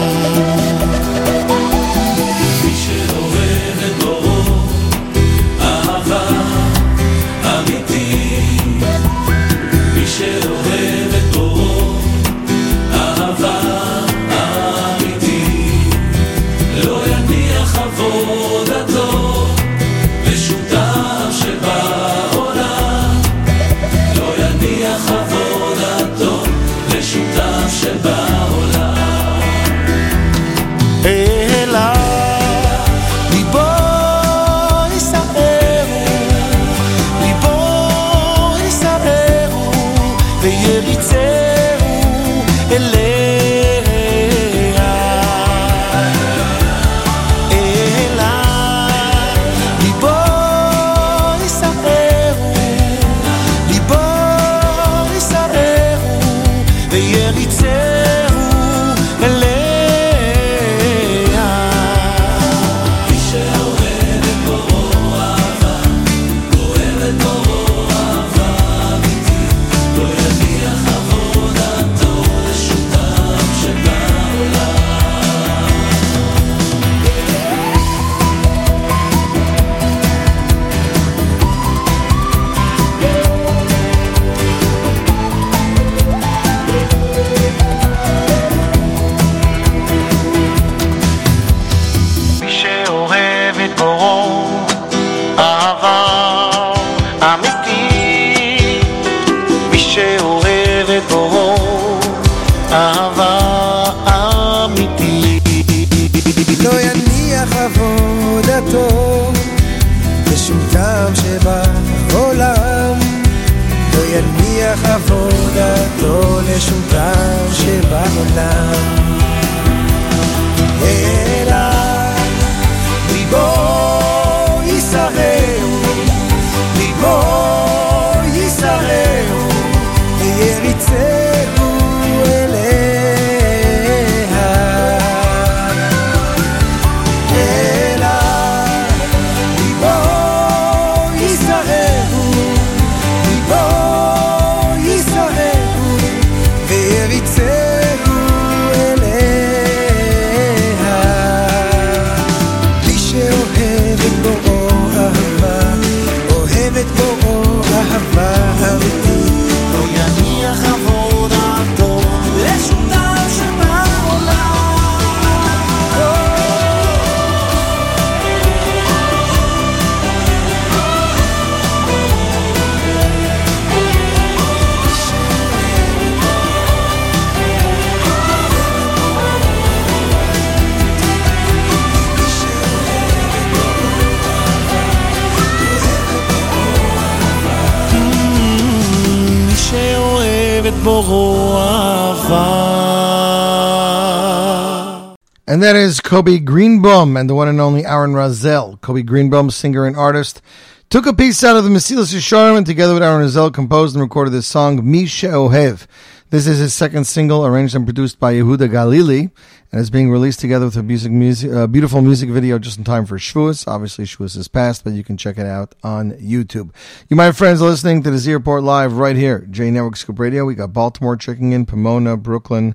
[195.48, 198.82] And that is Kobe Greenbaum and the one and only Aaron Razel.
[198.82, 200.42] Kobe Greenbaum, singer and artist,
[200.90, 204.02] took a piece out of the Mesilas Yesharim and together with Aaron Razel composed and
[204.02, 205.88] recorded this song, Misha Ohev.
[206.34, 209.30] This is his second single, arranged and produced by Yehuda Galili,
[209.72, 212.84] and is being released together with a music, music, uh, beautiful music video just in
[212.84, 213.68] time for Shavuos.
[213.68, 216.74] Obviously, Shavuos is past, but you can check it out on YouTube.
[217.08, 220.18] You, my friends, are listening to the Z Report Live right here, J Network Scoop
[220.18, 220.44] Radio.
[220.44, 222.74] We got Baltimore checking in, Pomona, Brooklyn,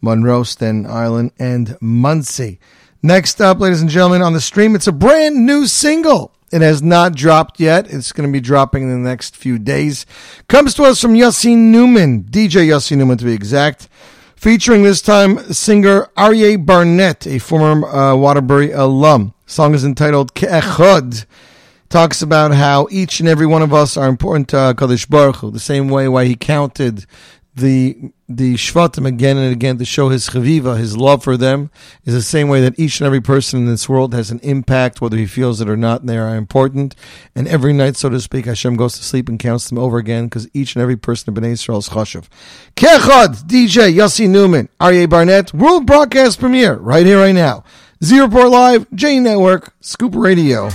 [0.00, 2.58] Monroe, Staten Island, and Monsey.
[3.02, 6.34] Next up, ladies and gentlemen, on the stream, it's a brand new single.
[6.54, 7.92] It has not dropped yet.
[7.92, 10.06] It's going to be dropping in the next few days.
[10.46, 13.88] Comes to us from Yossi Newman, DJ Yossi Newman to be exact,
[14.36, 19.34] featuring this time singer Aryeh Barnett, a former uh, Waterbury alum.
[19.46, 21.26] song is entitled Ke'echad.
[21.88, 25.50] Talks about how each and every one of us are important to Kadosh Baruch Hu,
[25.50, 27.04] the same way why he counted
[27.56, 31.70] the the Shvatim again and again to show his chaviva, his love for them,
[32.04, 35.00] is the same way that each and every person in this world has an impact,
[35.00, 36.06] whether he feels it or not.
[36.06, 36.94] They are important,
[37.34, 40.24] and every night, so to speak, Hashem goes to sleep and counts them over again
[40.24, 42.28] because each and every person in Bnei Israel is chashuv.
[42.76, 47.64] Ke'echad, DJ Yossi Newman, Aryeh Barnett, world broadcast premiere right here, right now.
[48.02, 50.70] Z Report Live, J Network, Scoop Radio.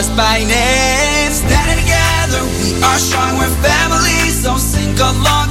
[0.00, 1.30] Us by name.
[1.30, 5.49] Standing together, we are strong, we're family, so sing along,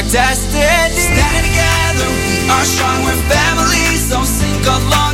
[0.00, 0.96] our destiny.
[0.96, 4.10] Stand together, we are strong, we're families.
[4.10, 5.09] Don't sink alone.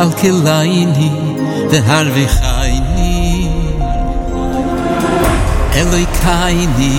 [0.00, 1.08] kal kelaini
[1.70, 3.16] de har vi khaini
[5.80, 6.94] eloi khaini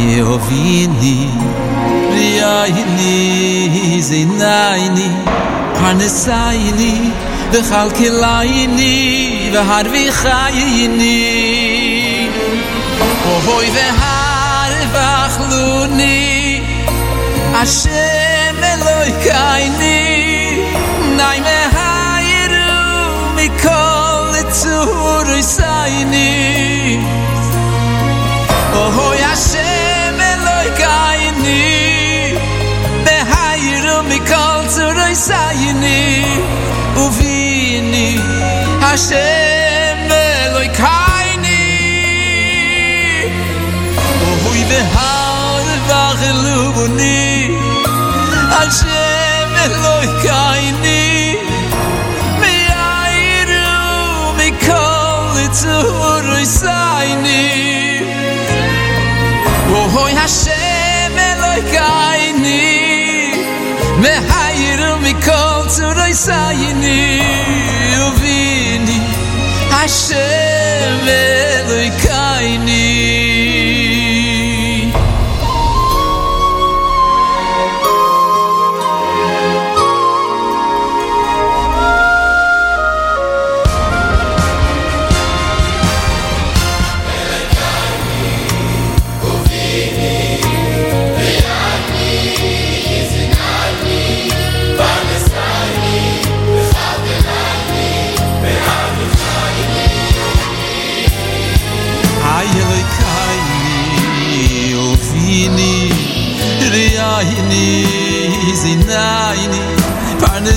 [0.00, 1.20] ye ovini
[2.14, 5.08] ri ayini ze naini
[5.78, 6.92] pan saini
[7.52, 8.96] de קייני kelaini
[9.54, 11.20] de har vi khaini
[13.30, 16.18] o voi de har vakhluni
[18.72, 19.10] eloi
[23.38, 26.30] mi kol tsu hur sayni
[28.80, 29.06] o ho
[30.30, 31.62] eloy kayni
[33.04, 36.02] be hayr mi kol tsu hur sayni
[37.02, 37.04] u
[40.46, 41.60] eloy kayni
[44.28, 45.68] o ho i be hayr
[49.66, 51.07] eloy kayni
[55.52, 57.42] zu hurui seini
[59.70, 62.60] wo hoi קייני eloi kaini
[64.02, 65.58] me hairu mi kol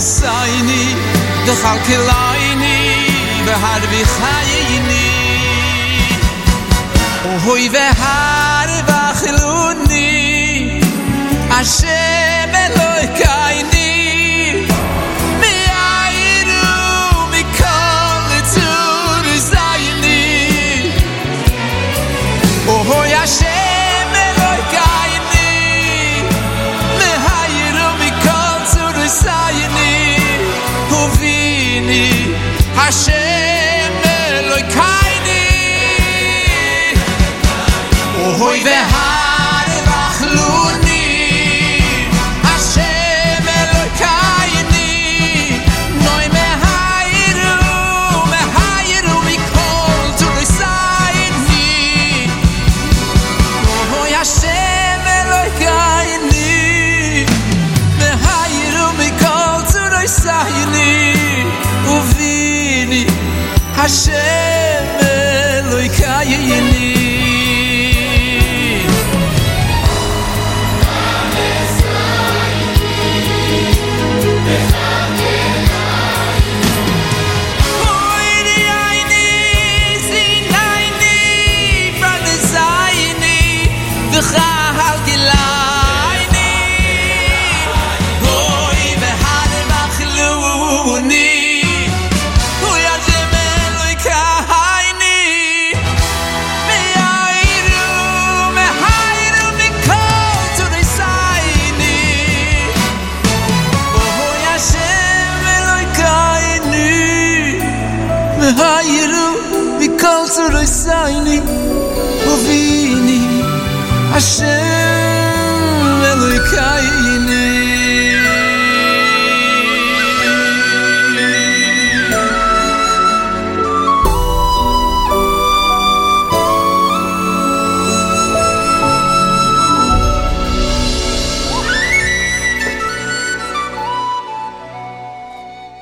[0.02, 0.84] saini
[1.46, 2.78] de halke laini
[3.46, 5.08] be har vi khayini
[7.30, 10.10] o hoy ve har va khluni
[11.60, 12.31] ashe
[32.92, 35.44] Hashem Eloi kaini.
[38.26, 39.11] Ohoy vehar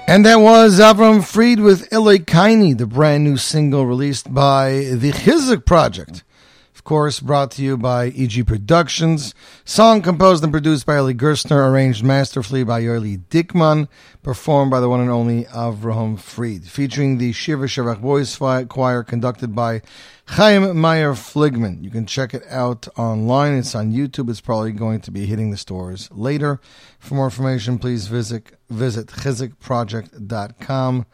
[0.09, 5.11] And that was Avram Fried with Ilay Kaini, the brand new single released by the
[5.11, 6.23] Chizuk Project.
[6.89, 9.35] Course, brought to you by EG Productions.
[9.63, 13.87] Song composed and produced by Eli Gerstner, arranged masterfully by Yoli Dickman,
[14.23, 16.65] performed by the one and only Avraham Fried.
[16.65, 19.83] Featuring the Shiva Shavach Boys Choir, conducted by
[20.25, 21.83] Chaim Meyer Fligman.
[21.83, 23.53] You can check it out online.
[23.53, 24.27] It's on YouTube.
[24.27, 26.59] It's probably going to be hitting the stores later.
[26.97, 31.05] For more information, please visit visit chizikproject.com.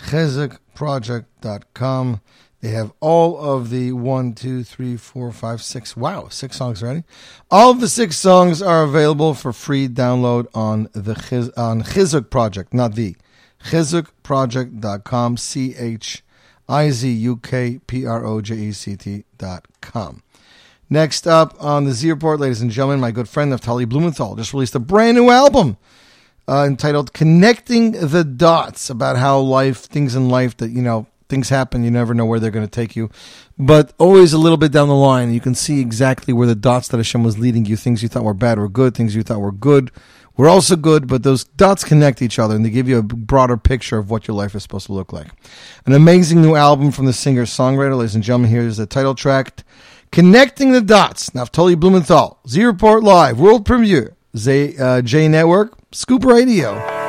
[0.00, 2.20] chizikproject.com.
[2.62, 5.96] They have all of the one, two, three, four, five, six.
[5.96, 7.02] Wow, six songs already.
[7.50, 12.72] All of the six songs are available for free download on the on Chizuk Project,
[12.72, 13.16] not the
[13.64, 15.36] chizukproject.com.
[15.38, 16.22] C H
[16.68, 20.22] I Z U K P R O J E C T dot com.
[20.88, 24.52] Next up on the Z Report, ladies and gentlemen, my good friend Naftali Blumenthal just
[24.52, 25.78] released a brand new album
[26.46, 31.48] uh, entitled "Connecting the Dots" about how life, things in life that you know, things
[31.48, 31.82] happen.
[31.82, 33.08] You never know where they're going to take you,
[33.58, 36.88] but always a little bit down the line, you can see exactly where the dots
[36.88, 37.74] that Hashem was leading you.
[37.74, 38.94] Things you thought were bad were good.
[38.94, 39.90] Things you thought were good
[40.36, 41.08] were also good.
[41.08, 44.28] But those dots connect each other, and they give you a broader picture of what
[44.28, 45.28] your life is supposed to look like.
[45.86, 48.50] An amazing new album from the singer songwriter, ladies and gentlemen.
[48.50, 49.64] Here is the title track.
[50.10, 56.26] Connecting the Dots, Naftali Blumenthal, Z Report Live, World Premiere, Z, uh, J Network, Scoop
[56.26, 57.01] Radio.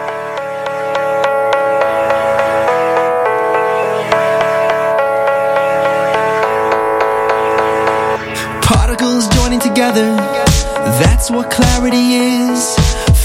[9.94, 10.16] Together,
[11.00, 12.76] that's what clarity is.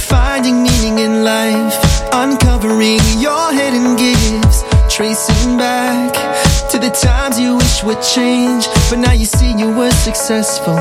[0.08, 1.76] Finding meaning in life,
[2.12, 6.12] uncovering your hidden gifts, tracing back
[6.70, 8.66] to the times you wish would change.
[8.90, 10.78] But now you see you were successful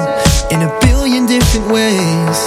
[0.51, 2.37] in a billion different ways.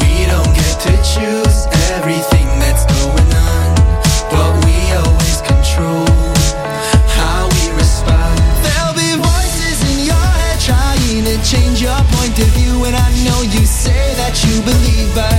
[0.00, 2.33] We don't get to choose everything
[14.34, 15.30] that you believe, but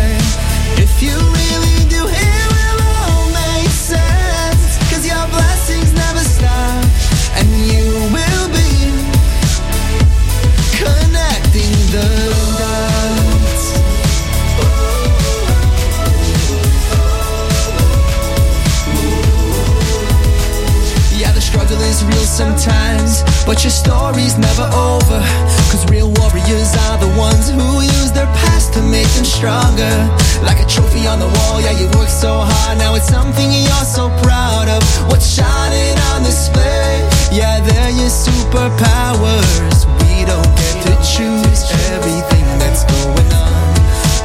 [0.80, 4.80] if you really do, it will all make sense.
[4.88, 6.80] Cause your blessings never stop,
[7.36, 7.84] and you
[8.16, 8.96] will be
[10.80, 12.08] connecting the
[12.56, 13.64] dots.
[21.20, 25.20] Yeah, the struggle is real sometimes, but your story's never over.
[25.68, 27.75] Cause real warriors are the ones who
[28.76, 29.96] to make them stronger.
[30.44, 33.88] Like a trophy on the wall, yeah, you worked so hard, now it's something you're
[33.88, 34.84] so proud of.
[35.08, 37.00] What's shining on display?
[37.32, 39.88] Yeah, they're your superpowers.
[40.04, 41.64] We don't get to choose
[41.96, 43.64] everything that's going on,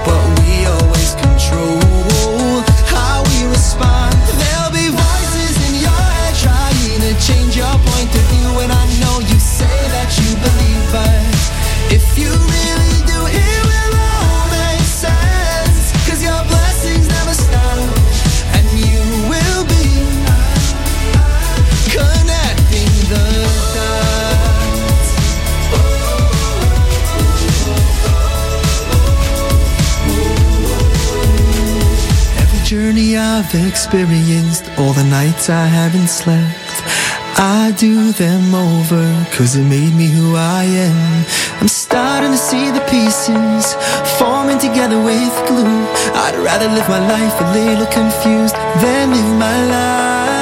[0.02, 4.18] but we always control how we respond.
[4.34, 8.84] There'll be voices in your head trying to change your point of view, and I
[8.98, 11.22] know you say that you believe, but
[11.94, 12.34] if you
[33.40, 36.74] I've experienced, all the nights I haven't slept.
[37.38, 39.02] I do them over,
[39.32, 41.24] cause it made me who I am.
[41.58, 43.74] I'm starting to see the pieces
[44.18, 45.86] forming together with glue.
[46.22, 50.39] I'd rather live my life a little confused than live my life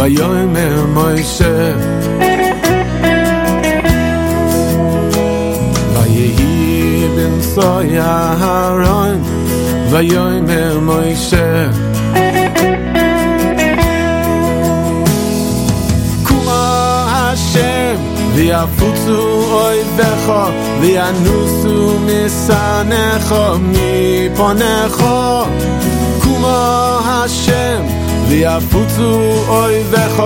[0.00, 1.72] ויאמר מוישה
[5.94, 9.22] ויהי בן סויה הרוין
[9.90, 11.70] ויאמר מוישה
[16.22, 17.96] קומה השם
[18.34, 20.32] ויפוצו אויביך
[20.80, 25.04] וינוסו משנאיך מפניך
[26.20, 27.99] כמו השם
[28.30, 30.22] ויפוצו אויביך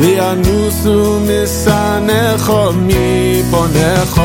[0.00, 4.20] וינוסו משנאיך מפניך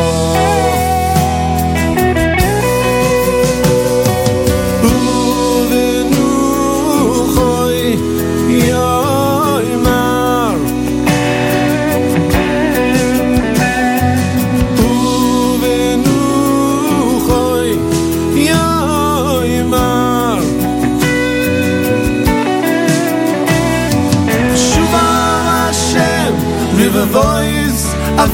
[27.10, 27.86] voice
[28.24, 28.32] of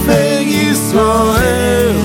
[0.70, 1.96] Israel.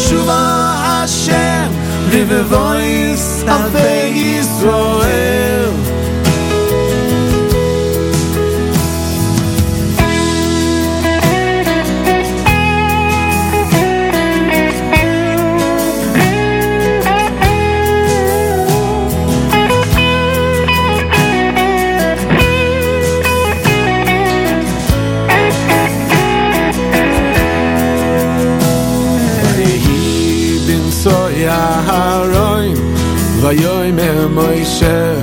[0.00, 0.42] Shuva
[0.86, 1.70] Hashem,
[2.10, 5.87] live the voice of Israel.
[33.92, 35.14] moje, moje się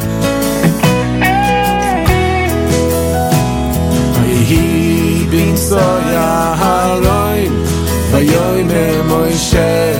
[4.16, 7.54] Vayhi bin soya haroim
[8.12, 9.94] Vayoy me Moshe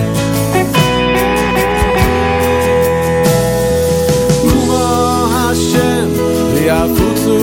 [4.44, 6.10] Rumo Hashem
[6.54, 7.38] Ve'afutzu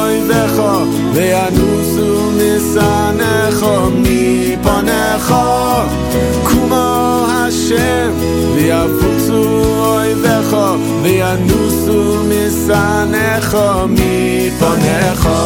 [0.00, 0.72] oivecho
[1.14, 2.08] Ve'anusu
[2.38, 5.44] nisanecho Miponecho
[6.44, 8.35] Kumo Hashem
[12.75, 13.57] משנאיך
[13.89, 15.44] מפניך.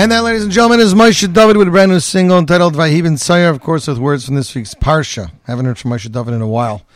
[0.00, 3.18] And that, ladies and gentlemen, is Moshe David with a brand new single entitled Vahibin
[3.18, 5.30] Sayer, of course, with words from this week's Parsha.
[5.44, 6.86] Haven't heard from Moshe David in a while.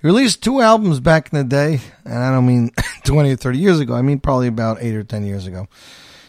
[0.00, 2.70] He released two albums back in the day, and I don't mean
[3.04, 3.92] 20 or 30 years ago.
[3.92, 5.68] I mean probably about 8 or 10 years ago.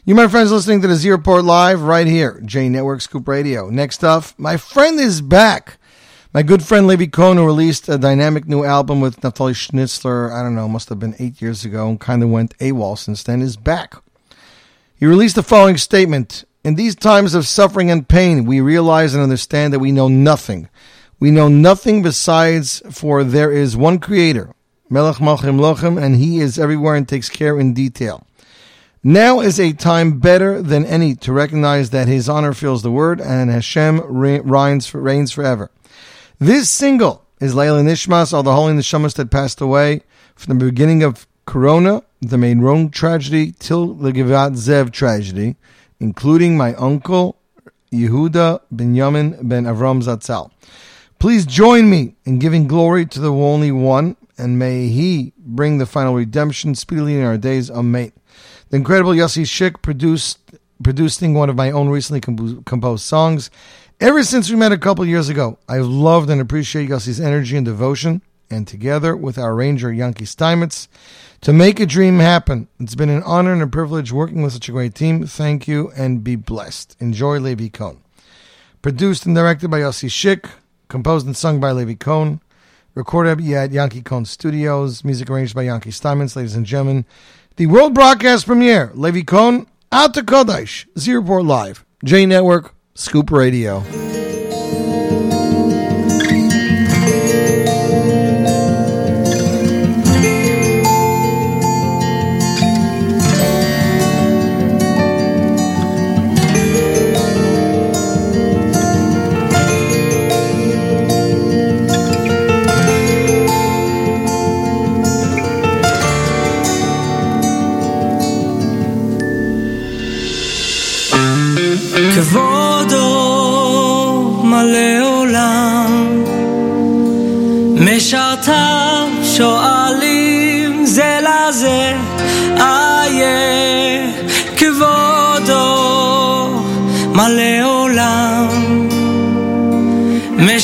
[0.03, 3.69] You, my friends, listening to the Z Report Live right here, J Network Scoop Radio.
[3.69, 5.77] Next up, my friend is back.
[6.33, 10.43] My good friend Levi Cohn, who released a dynamic new album with Naftali Schnitzler, I
[10.43, 13.41] don't know, must have been eight years ago, and kind of went AWOL since then,
[13.41, 13.95] is back.
[14.99, 19.21] He released the following statement In these times of suffering and pain, we realize and
[19.21, 20.69] understand that we know nothing.
[21.19, 24.55] We know nothing besides, for there is one Creator,
[24.89, 28.25] Melech Malchim Lochem, and He is everywhere and takes care in detail.
[29.03, 33.21] Now is a time better than any to recognize that His honor fills the word
[33.21, 35.69] and Hashem re- reigns, reigns forever.
[36.39, 40.01] This single is L'iluy Nishmas, all the holy neshamas that passed away
[40.35, 45.55] from the beginning of Corona, the Meron tragedy, till the Givat Ze'ev tragedy,
[45.99, 47.37] including my uncle
[47.91, 50.51] Yehuda Benyamin ben Avram Zatzal.
[51.19, 55.85] Please join me in giving glory to the only one, and may he bring the
[55.85, 57.71] final redemption speedily in our days.
[57.71, 58.11] Amen.
[58.69, 60.39] The incredible Yossi Schick produced
[60.83, 63.49] producing one of my own recently compo- composed songs.
[64.01, 67.65] Ever since we met a couple years ago, I've loved and appreciated Yossi's energy and
[67.65, 70.87] devotion, and together with our arranger Yankee Steinmetz,
[71.41, 72.67] to make a dream happen.
[72.79, 75.25] It's been an honor and a privilege working with such a great team.
[75.25, 76.95] Thank you and be blessed.
[76.99, 78.01] Enjoy Levi Cohn.
[78.81, 80.49] Produced and directed by Yossi Schick,
[80.87, 82.41] composed and sung by Levi Cohn,
[82.95, 87.05] recorded at Yankee Cohn Studios, music arranged by Yankee Steinmetz, ladies and gentlemen.
[87.57, 93.83] The world broadcast premiere, Levi Cohn, to Kodesh, Z Live, J Network, Scoop Radio.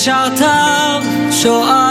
[0.06, 1.02] 小岛，
[1.32, 1.83] 说、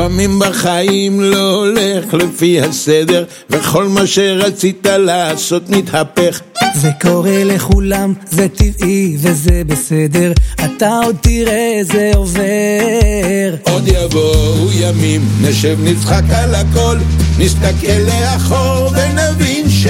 [0.00, 6.40] לפעמים בחיים לא הולך לפי הסדר, וכל מה שרצית לעשות מתהפך.
[6.74, 10.32] זה קורה לכולם, זה טבעי וזה בסדר,
[10.64, 13.54] אתה עוד תראה זה עובר.
[13.62, 16.96] עוד יבואו ימים, נשב נצחק על הכל,
[17.38, 19.86] נסתכל לאחור ונבין ש...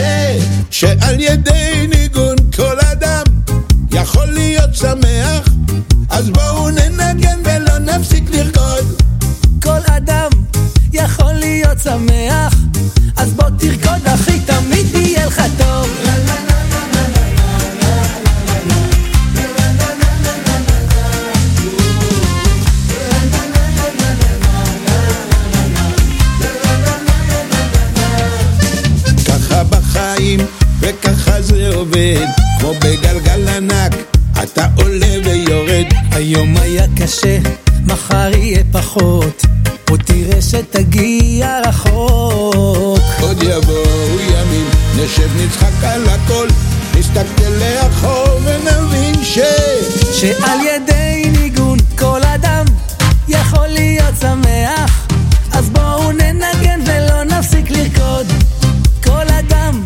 [0.70, 3.24] שעל ידי ניגון כל אדם
[3.92, 5.48] יכול להיות שמח,
[6.10, 6.49] אז בואו
[11.86, 12.54] להיות שמח,
[13.16, 15.88] אז בוא תרקוד אחי, תמיד יהיה לך טוב.
[30.80, 32.26] וככה זה עובד,
[32.60, 33.94] כמו בגלגל ענק,
[34.42, 35.86] אתה עולה ויורד.
[36.12, 37.38] היום היה קשה,
[37.86, 39.42] מחר יהיה פחות,
[39.90, 43.00] עוד תראה שתגיע רחוק.
[43.20, 46.48] עוד יבואו ימים, נשב נצחק על הכל,
[46.98, 49.38] נסתכל לאחור ונבין ש...
[50.12, 52.64] שעל ידי ניגון כל אדם
[53.28, 55.06] יכול להיות שמח,
[55.52, 58.26] אז בואו ננגן ולא נפסיק לרקוד.
[59.04, 59.82] כל אדם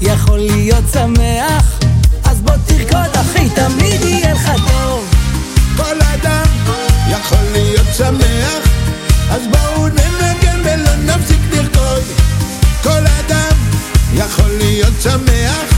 [0.00, 1.78] יכול להיות שמח,
[2.24, 5.04] אז בוא תרקוד אחי, תמיד יהיה לך טוב.
[5.76, 6.44] כל אדם
[7.10, 8.35] יכול להיות שמח,
[15.06, 15.75] Chamei a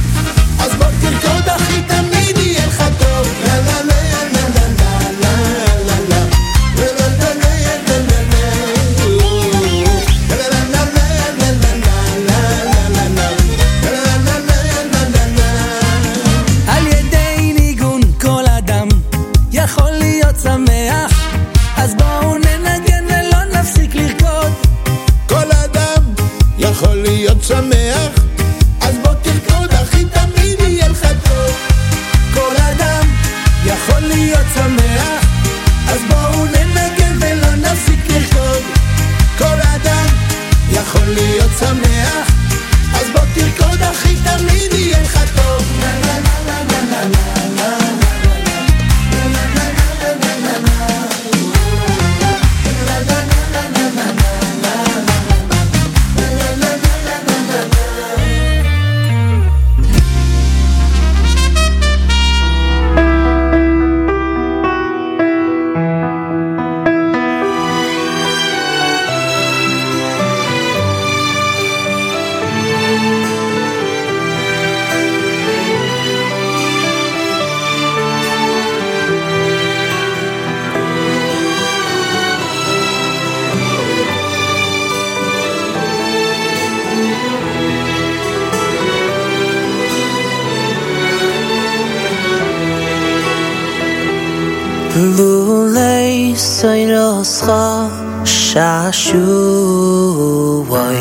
[100.69, 100.97] وای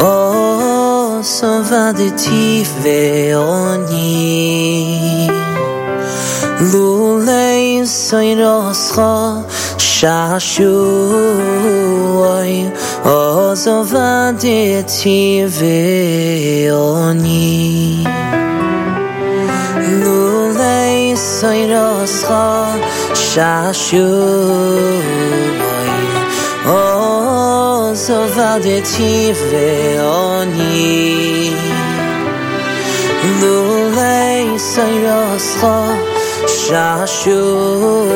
[0.00, 4.56] آسا وده تیف ویانی
[6.72, 9.44] لولی سای راسخا
[9.78, 10.66] شاشوای
[13.04, 17.36] آزا وده تیف ویانی
[20.04, 22.66] لولی سای راسخا
[23.14, 25.15] شاشوای
[28.06, 29.96] sauveur des tyvéonies.
[33.40, 35.78] Lulei sayosro
[36.60, 38.06] shashuvoi,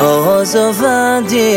[0.00, 1.56] O sauveur des.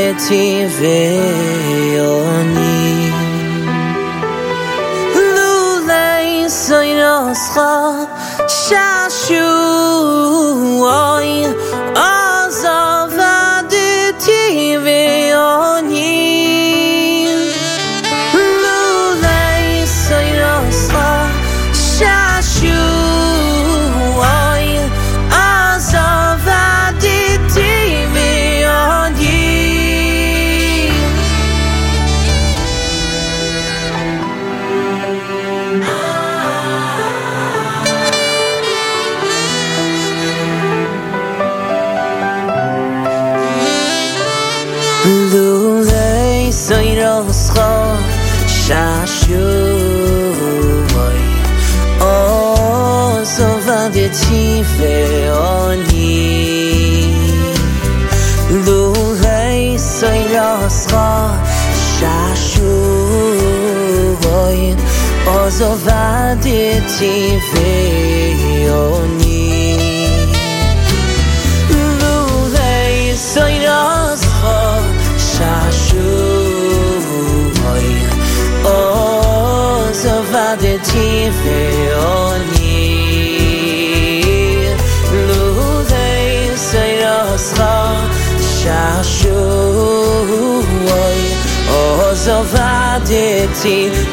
[65.49, 66.61] ozovade
[66.97, 69.41] ti veoni
[71.99, 74.61] Luvei soy rosho
[75.17, 75.89] shashuoi
[79.83, 81.09] ozovade ti
[81.41, 82.85] veoni
[85.27, 86.33] Luvei
[86.69, 87.77] soy rosho
[88.53, 89.63] shashuoi
[91.81, 93.27] ozovade
[93.61, 94.08] ti veoni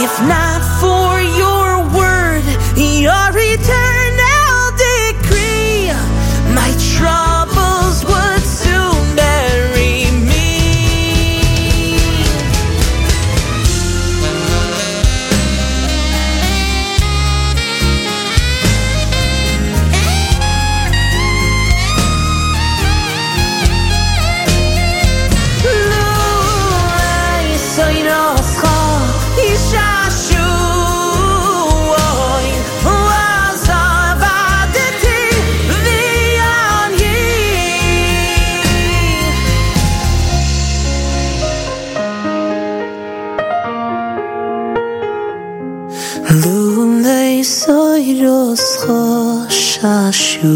[0.00, 2.44] If not for your word,
[2.78, 3.97] your eternal
[50.40, 50.46] And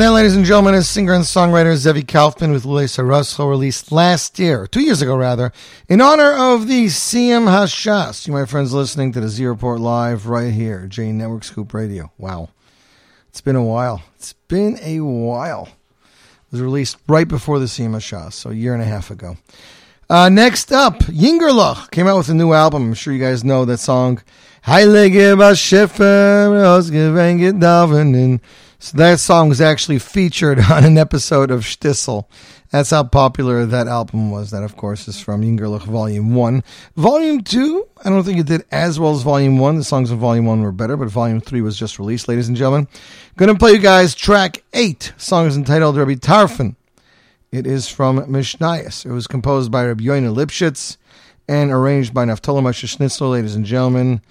[0.00, 4.38] then, ladies and gentlemen, is singer and songwriter Zevi Kaufman with Lule Sarascho released last
[4.38, 5.52] year, two years ago rather,
[5.86, 8.26] in honor of the Siyum Hashas.
[8.26, 12.10] You, my friends, listening to the Z Report Live right here, J Network Scoop Radio.
[12.16, 12.48] Wow.
[13.28, 14.02] It's been a while.
[14.16, 15.66] It's been a while.
[15.66, 19.36] It was released right before the Siyum Hashas, so a year and a half ago.
[20.12, 22.88] Uh, next up, Yingerlach came out with a new album.
[22.88, 24.20] I'm sure you guys know that song.
[24.66, 24.82] So
[28.98, 32.26] that song was actually featured on an episode of Shtisel.
[32.70, 34.50] That's how popular that album was.
[34.50, 36.62] That, of course, is from Yingerlach Volume 1.
[36.94, 39.76] Volume 2, I don't think it did as well as Volume 1.
[39.76, 42.56] The songs in Volume 1 were better, but Volume 3 was just released, ladies and
[42.58, 42.86] gentlemen.
[43.38, 45.14] Gonna play you guys track 8.
[45.16, 46.76] Song is entitled Rabbi Tarfon.
[47.52, 49.04] It is from Mishnayos.
[49.04, 50.96] It was composed by Rabbi Yoina Lipschitz
[51.46, 54.22] and arranged by Naftali Moshe Schnitzler, ladies and gentlemen.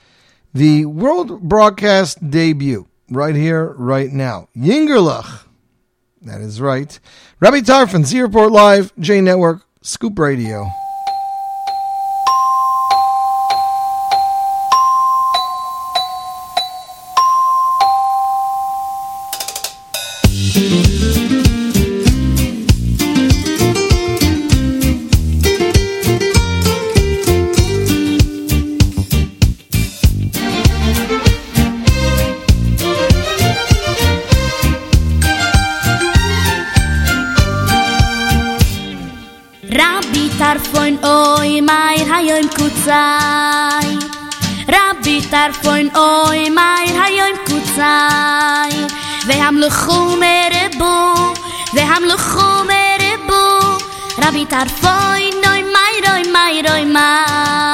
[0.56, 4.48] The world broadcast debut, right here, right now.
[4.58, 5.46] Yingerlach.
[6.24, 7.00] That is right.
[7.40, 10.68] Rabbi Tarfon, Z Report Live, J Network, Scoop Radio.
[49.62, 50.94] lechumere bu
[51.76, 53.44] ve ham lechumere bu
[54.24, 57.71] rabit arfoy noy mayroy mayroy mayroy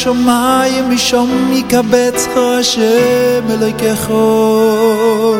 [0.00, 5.34] השמיים משום יקבצך השם אלוהיכךו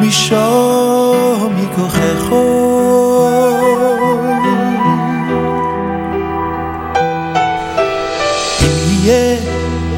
[0.00, 3.28] משום יכוחךו
[8.62, 9.36] אם יהיה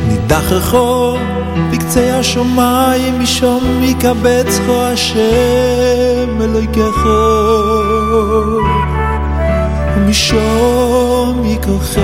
[0.08, 1.16] נידחךו
[1.70, 7.14] בקצה השמיים משום יקבצך השם אלוהיכךו
[10.06, 12.00] ומשום מכוחךו.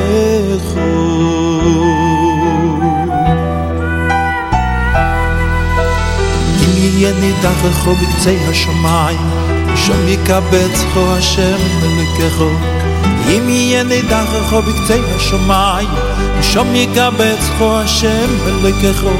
[6.61, 9.19] אם יהיה נידח לכו בקצה השמיים,
[9.77, 12.51] שם יקבצכו השם מלכךו.
[13.29, 15.89] אם יהיה נידח לכו בקצה השמיים,
[16.43, 19.15] שם יקבצכו השם מלכךו.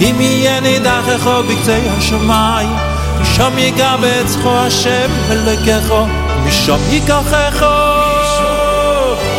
[0.00, 2.76] אם יהיה נידח לכו בקצה השמיים,
[3.24, 6.06] שם יקבצכו השם מלכךו.
[6.46, 7.91] משם ייקחךו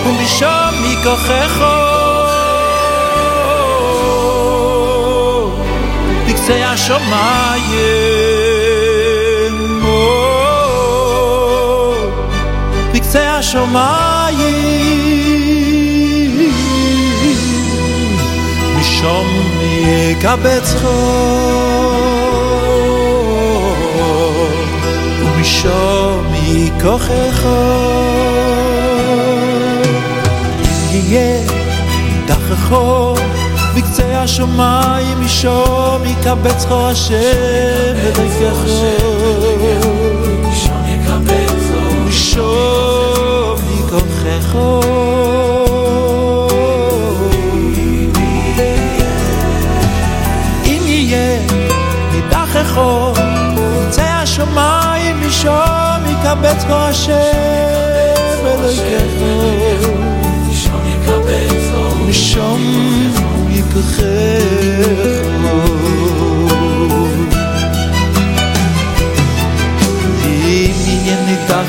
[0.06, 1.64] ומשם ייקחך
[6.28, 8.24] בקצה השמיים
[12.94, 13.94] בקצה השמיים
[18.80, 19.28] משם
[19.62, 20.88] יקבצך
[25.22, 28.63] ומשם ייקחך ומשם
[31.04, 31.42] אהיה
[32.26, 33.18] דח החור,
[33.76, 37.16] בקצה השמיים אישום יקבץ חור השם
[38.06, 38.56] בדרכך
[40.52, 44.56] אישום חור אישום מכוחך
[50.66, 51.40] אם יהיה
[52.14, 53.18] איתך רחוב
[53.56, 57.14] בקצה השמיים אישום יקבץ חור השם
[58.44, 59.93] בדרכך
[62.10, 62.62] משום
[63.50, 64.04] יקחך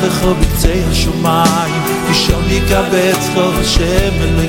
[0.04, 4.40] דרך או בקצה השמיים, ושם יקבץ חור השם אל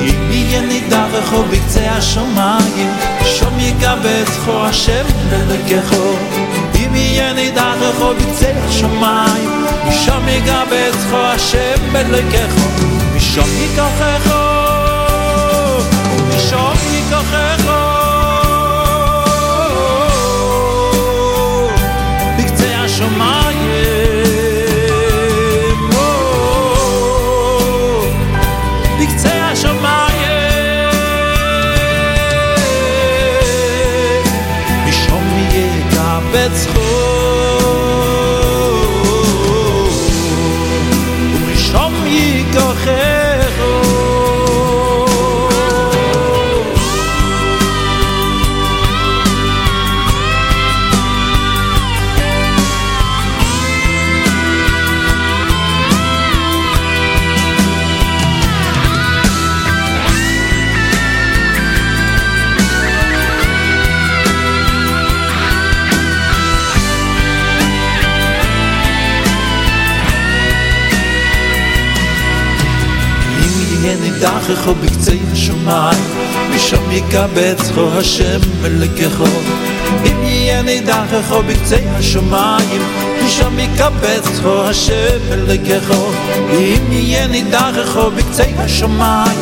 [0.00, 2.90] אם יהיה נידרך בקצה השמיים,
[3.24, 5.56] שם יקבץ חור השם אל
[6.74, 8.52] אם יהיה נידרך בקצה
[10.28, 10.96] יקבץ
[11.26, 11.96] השם
[13.30, 14.34] משוק מכוחך,
[16.18, 17.70] ומשוק מכוחך.
[22.38, 23.39] בקצה השמיים
[74.50, 75.96] לקחו בקצי השומן
[76.54, 79.24] משום יקבץ חו השם ולקחו
[80.06, 82.82] אם יהיה נידח לכו בקצי השמיים
[83.24, 86.10] משום יקבץ חו השם ולקחו
[86.50, 89.38] אם יהיה נידח לכו בקצי השמיים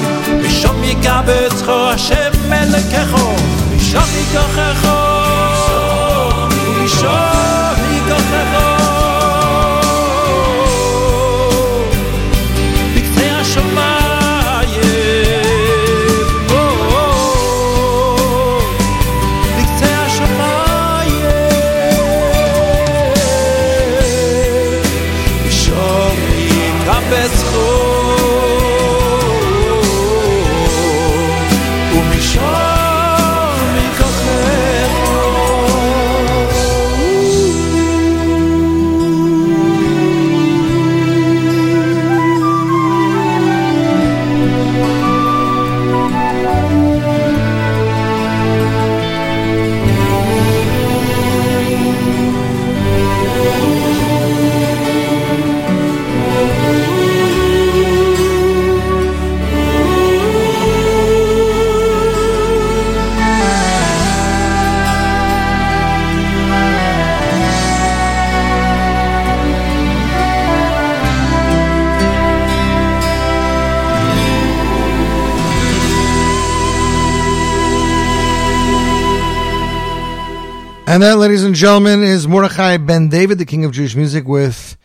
[0.46, 3.32] משום יקבץ חו השם ולקחו
[3.76, 6.48] משום יקבץ חו השם
[6.80, 8.77] ולקחו משום יקבץ חו
[81.28, 84.78] ladies and gentlemen, is Mordechai Ben David, the king of Jewish music, with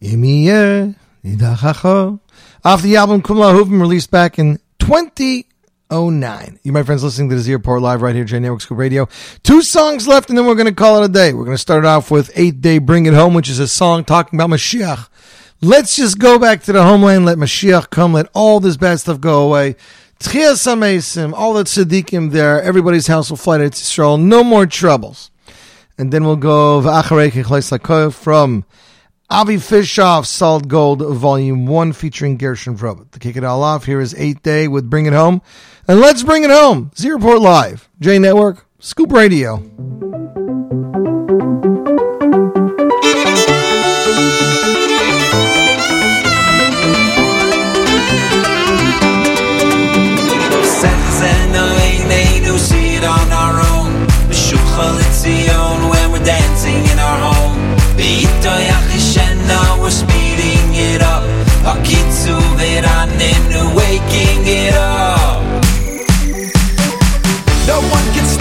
[0.00, 2.18] Imiyeh Nidachacho,
[2.64, 6.60] off the album Kumla Huvim, released back in 2009.
[6.62, 9.06] You, my friends, listening to Z Report Live right here, J Network Scoop Radio.
[9.42, 11.34] Two songs left, and then we're going to call it a day.
[11.34, 14.02] We're going to start off with Eight Day Bring It Home, which is a song
[14.02, 15.10] talking about Mashiach.
[15.60, 19.20] Let's just go back to the homeland, let Mashiach come, let all this bad stuff
[19.20, 19.76] go away.
[20.20, 25.31] HaMesim, all the tzaddikim there, everybody's house will fly to Israel, no more troubles.
[26.02, 28.64] And then we'll go from
[29.30, 33.08] Avi Fishoff, Solid Gold, Volume 1, featuring Gershon Veroba.
[33.12, 35.42] To kick it all off, here is 8 Day with Bring It Home.
[35.86, 36.90] And let's bring it home.
[36.98, 39.62] Z Report Live, J Network, Scoop Radio.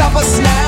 [0.02, 0.61] Stop us now,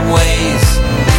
[0.00, 0.64] awesome ways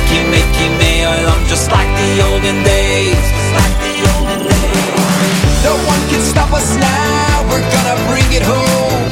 [0.10, 6.02] Kime kime olam just like the olden days Just like the olden days No one
[6.10, 9.04] can stop us now, we're gonna bring it home.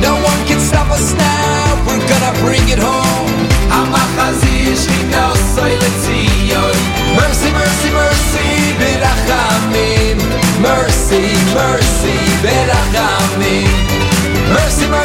[0.00, 3.48] No one can stop us now, we're gonna bring it home.
[7.16, 8.46] Mercy, mercy, mercy,
[8.80, 10.18] berachamim.
[10.60, 11.24] Mercy,
[11.56, 13.68] mercy, berachamim.
[14.52, 14.99] Mercy, mercy,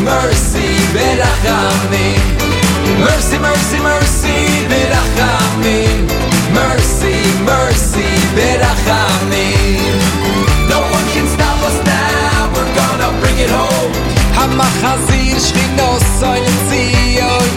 [0.00, 2.20] Mercy, mercy, berachamim.
[3.04, 4.36] Mercy, mercy, mercy,
[4.70, 6.08] berachamim.
[6.56, 10.00] Mercy, mercy, berachamim.
[10.72, 12.48] No one can stop us now.
[12.54, 13.92] We're gonna bring it home.
[14.36, 15.36] Hamachazir
[16.18, 17.48] soy letzion.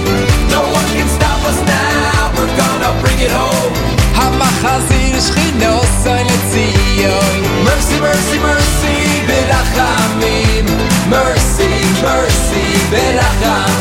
[0.51, 2.31] No one can stop us now.
[2.35, 3.73] We're gonna bring it home.
[4.19, 5.15] Hamachazir
[6.03, 7.35] soy letzion.
[7.63, 8.95] Mercy, mercy, mercy,
[9.27, 10.42] berachamim.
[12.93, 13.72] Mercy, mercy,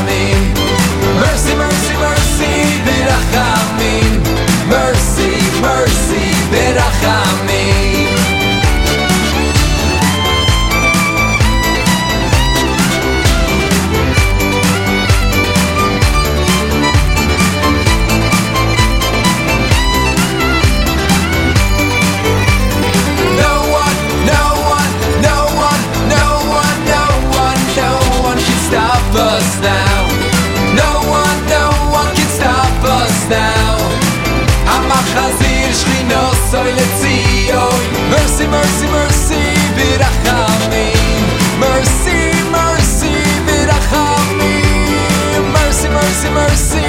[36.52, 37.80] soy letzion.
[38.10, 39.42] Mercy, mercy, mercy,
[39.76, 40.92] birachamim.
[41.64, 42.18] Mercy,
[42.56, 43.14] mercy,
[43.46, 45.42] birachamim.
[45.56, 46.81] Mercy, mercy, mercy,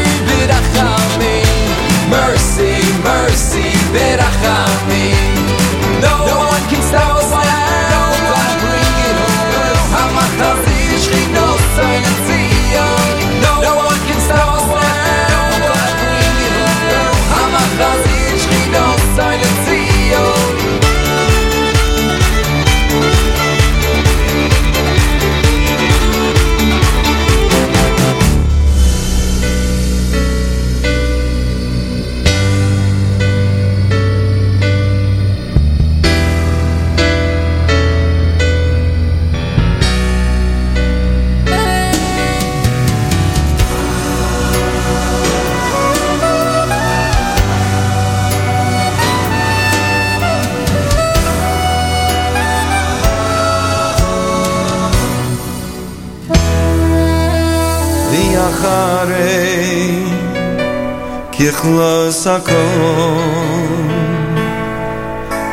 [61.44, 62.54] ככלוס הכל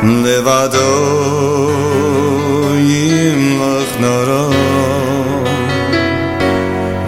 [0.03, 1.71] לבדו
[2.77, 4.51] ימלך נורו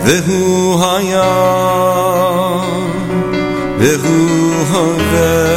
[0.04, 1.34] והוא היה
[3.78, 5.54] והוא הווה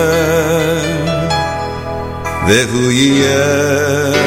[2.47, 4.26] והוא יהיה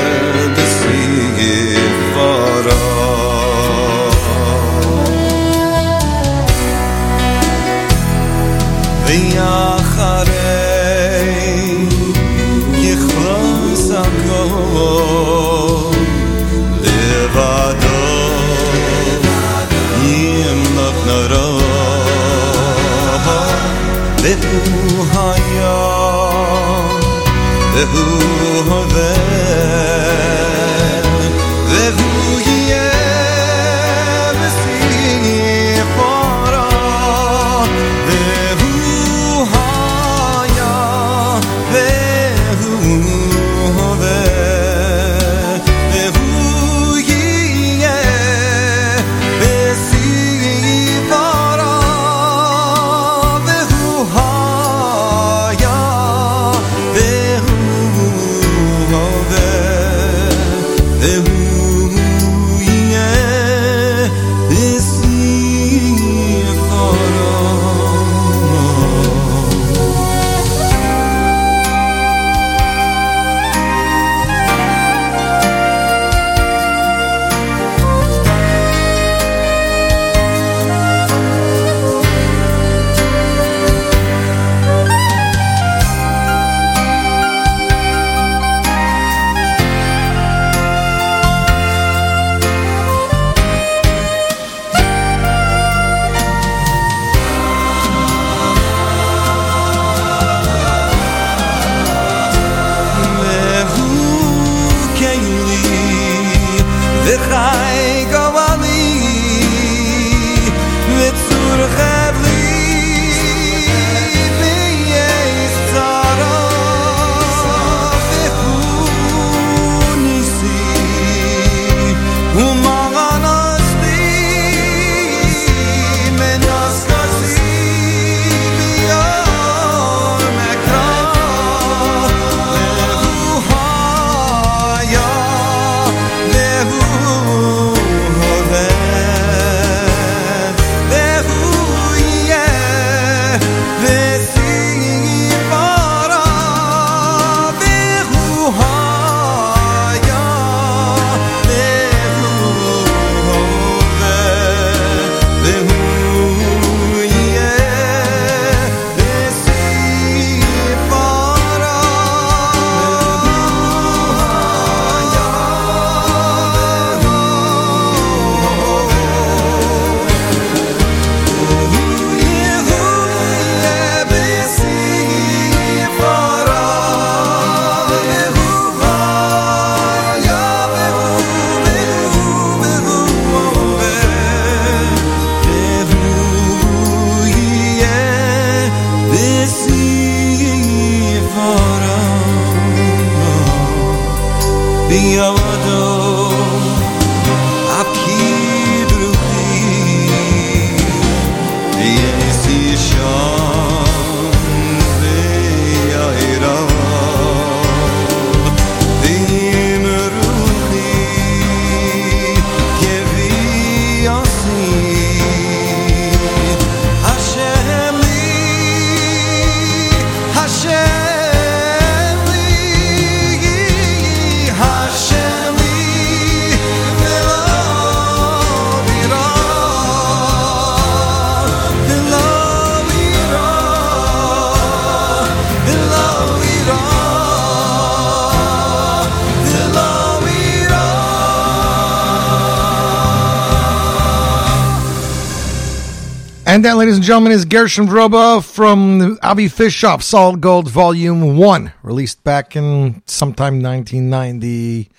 [246.60, 250.70] And that, ladies and gentlemen, is Gershon Veroba from the Avi Fish Shop, Solid Gold
[250.70, 254.90] Volume 1, released back in sometime 1990.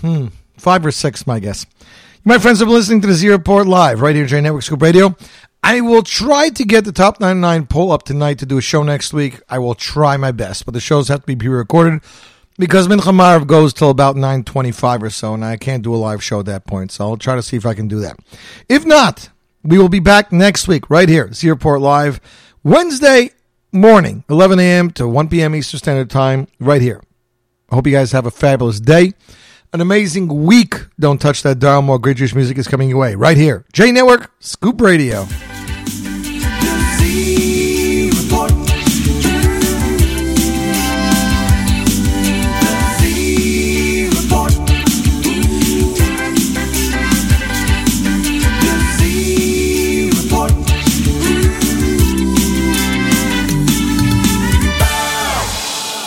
[0.00, 1.66] Hmm, five or six, my guess.
[2.24, 4.80] My friends have been listening to the Z Report live right here, J Network Scoop
[4.80, 5.14] Radio.
[5.62, 8.82] I will try to get the top 99 poll up tonight to do a show
[8.82, 9.42] next week.
[9.46, 12.00] I will try my best, but the shows have to be pre-recorded
[12.58, 16.24] because Mincha Maariv goes till about 9.25 or so, and I can't do a live
[16.24, 18.18] show at that point, so I'll try to see if I can do that.
[18.70, 19.28] If not,
[19.62, 22.20] We will be back next week right here, Z Report Live,
[22.62, 23.30] Wednesday
[23.72, 24.90] morning, 11 a.m.
[24.92, 25.54] to 1 p.m.
[25.54, 27.02] Eastern Standard Time, right here.
[27.70, 29.12] I hope you guys have a fabulous day,
[29.72, 30.74] an amazing week.
[30.98, 31.82] Don't touch that dial.
[31.82, 33.64] More great Jewish music is coming your way right here.
[33.72, 35.26] J Network, Scoop Radio.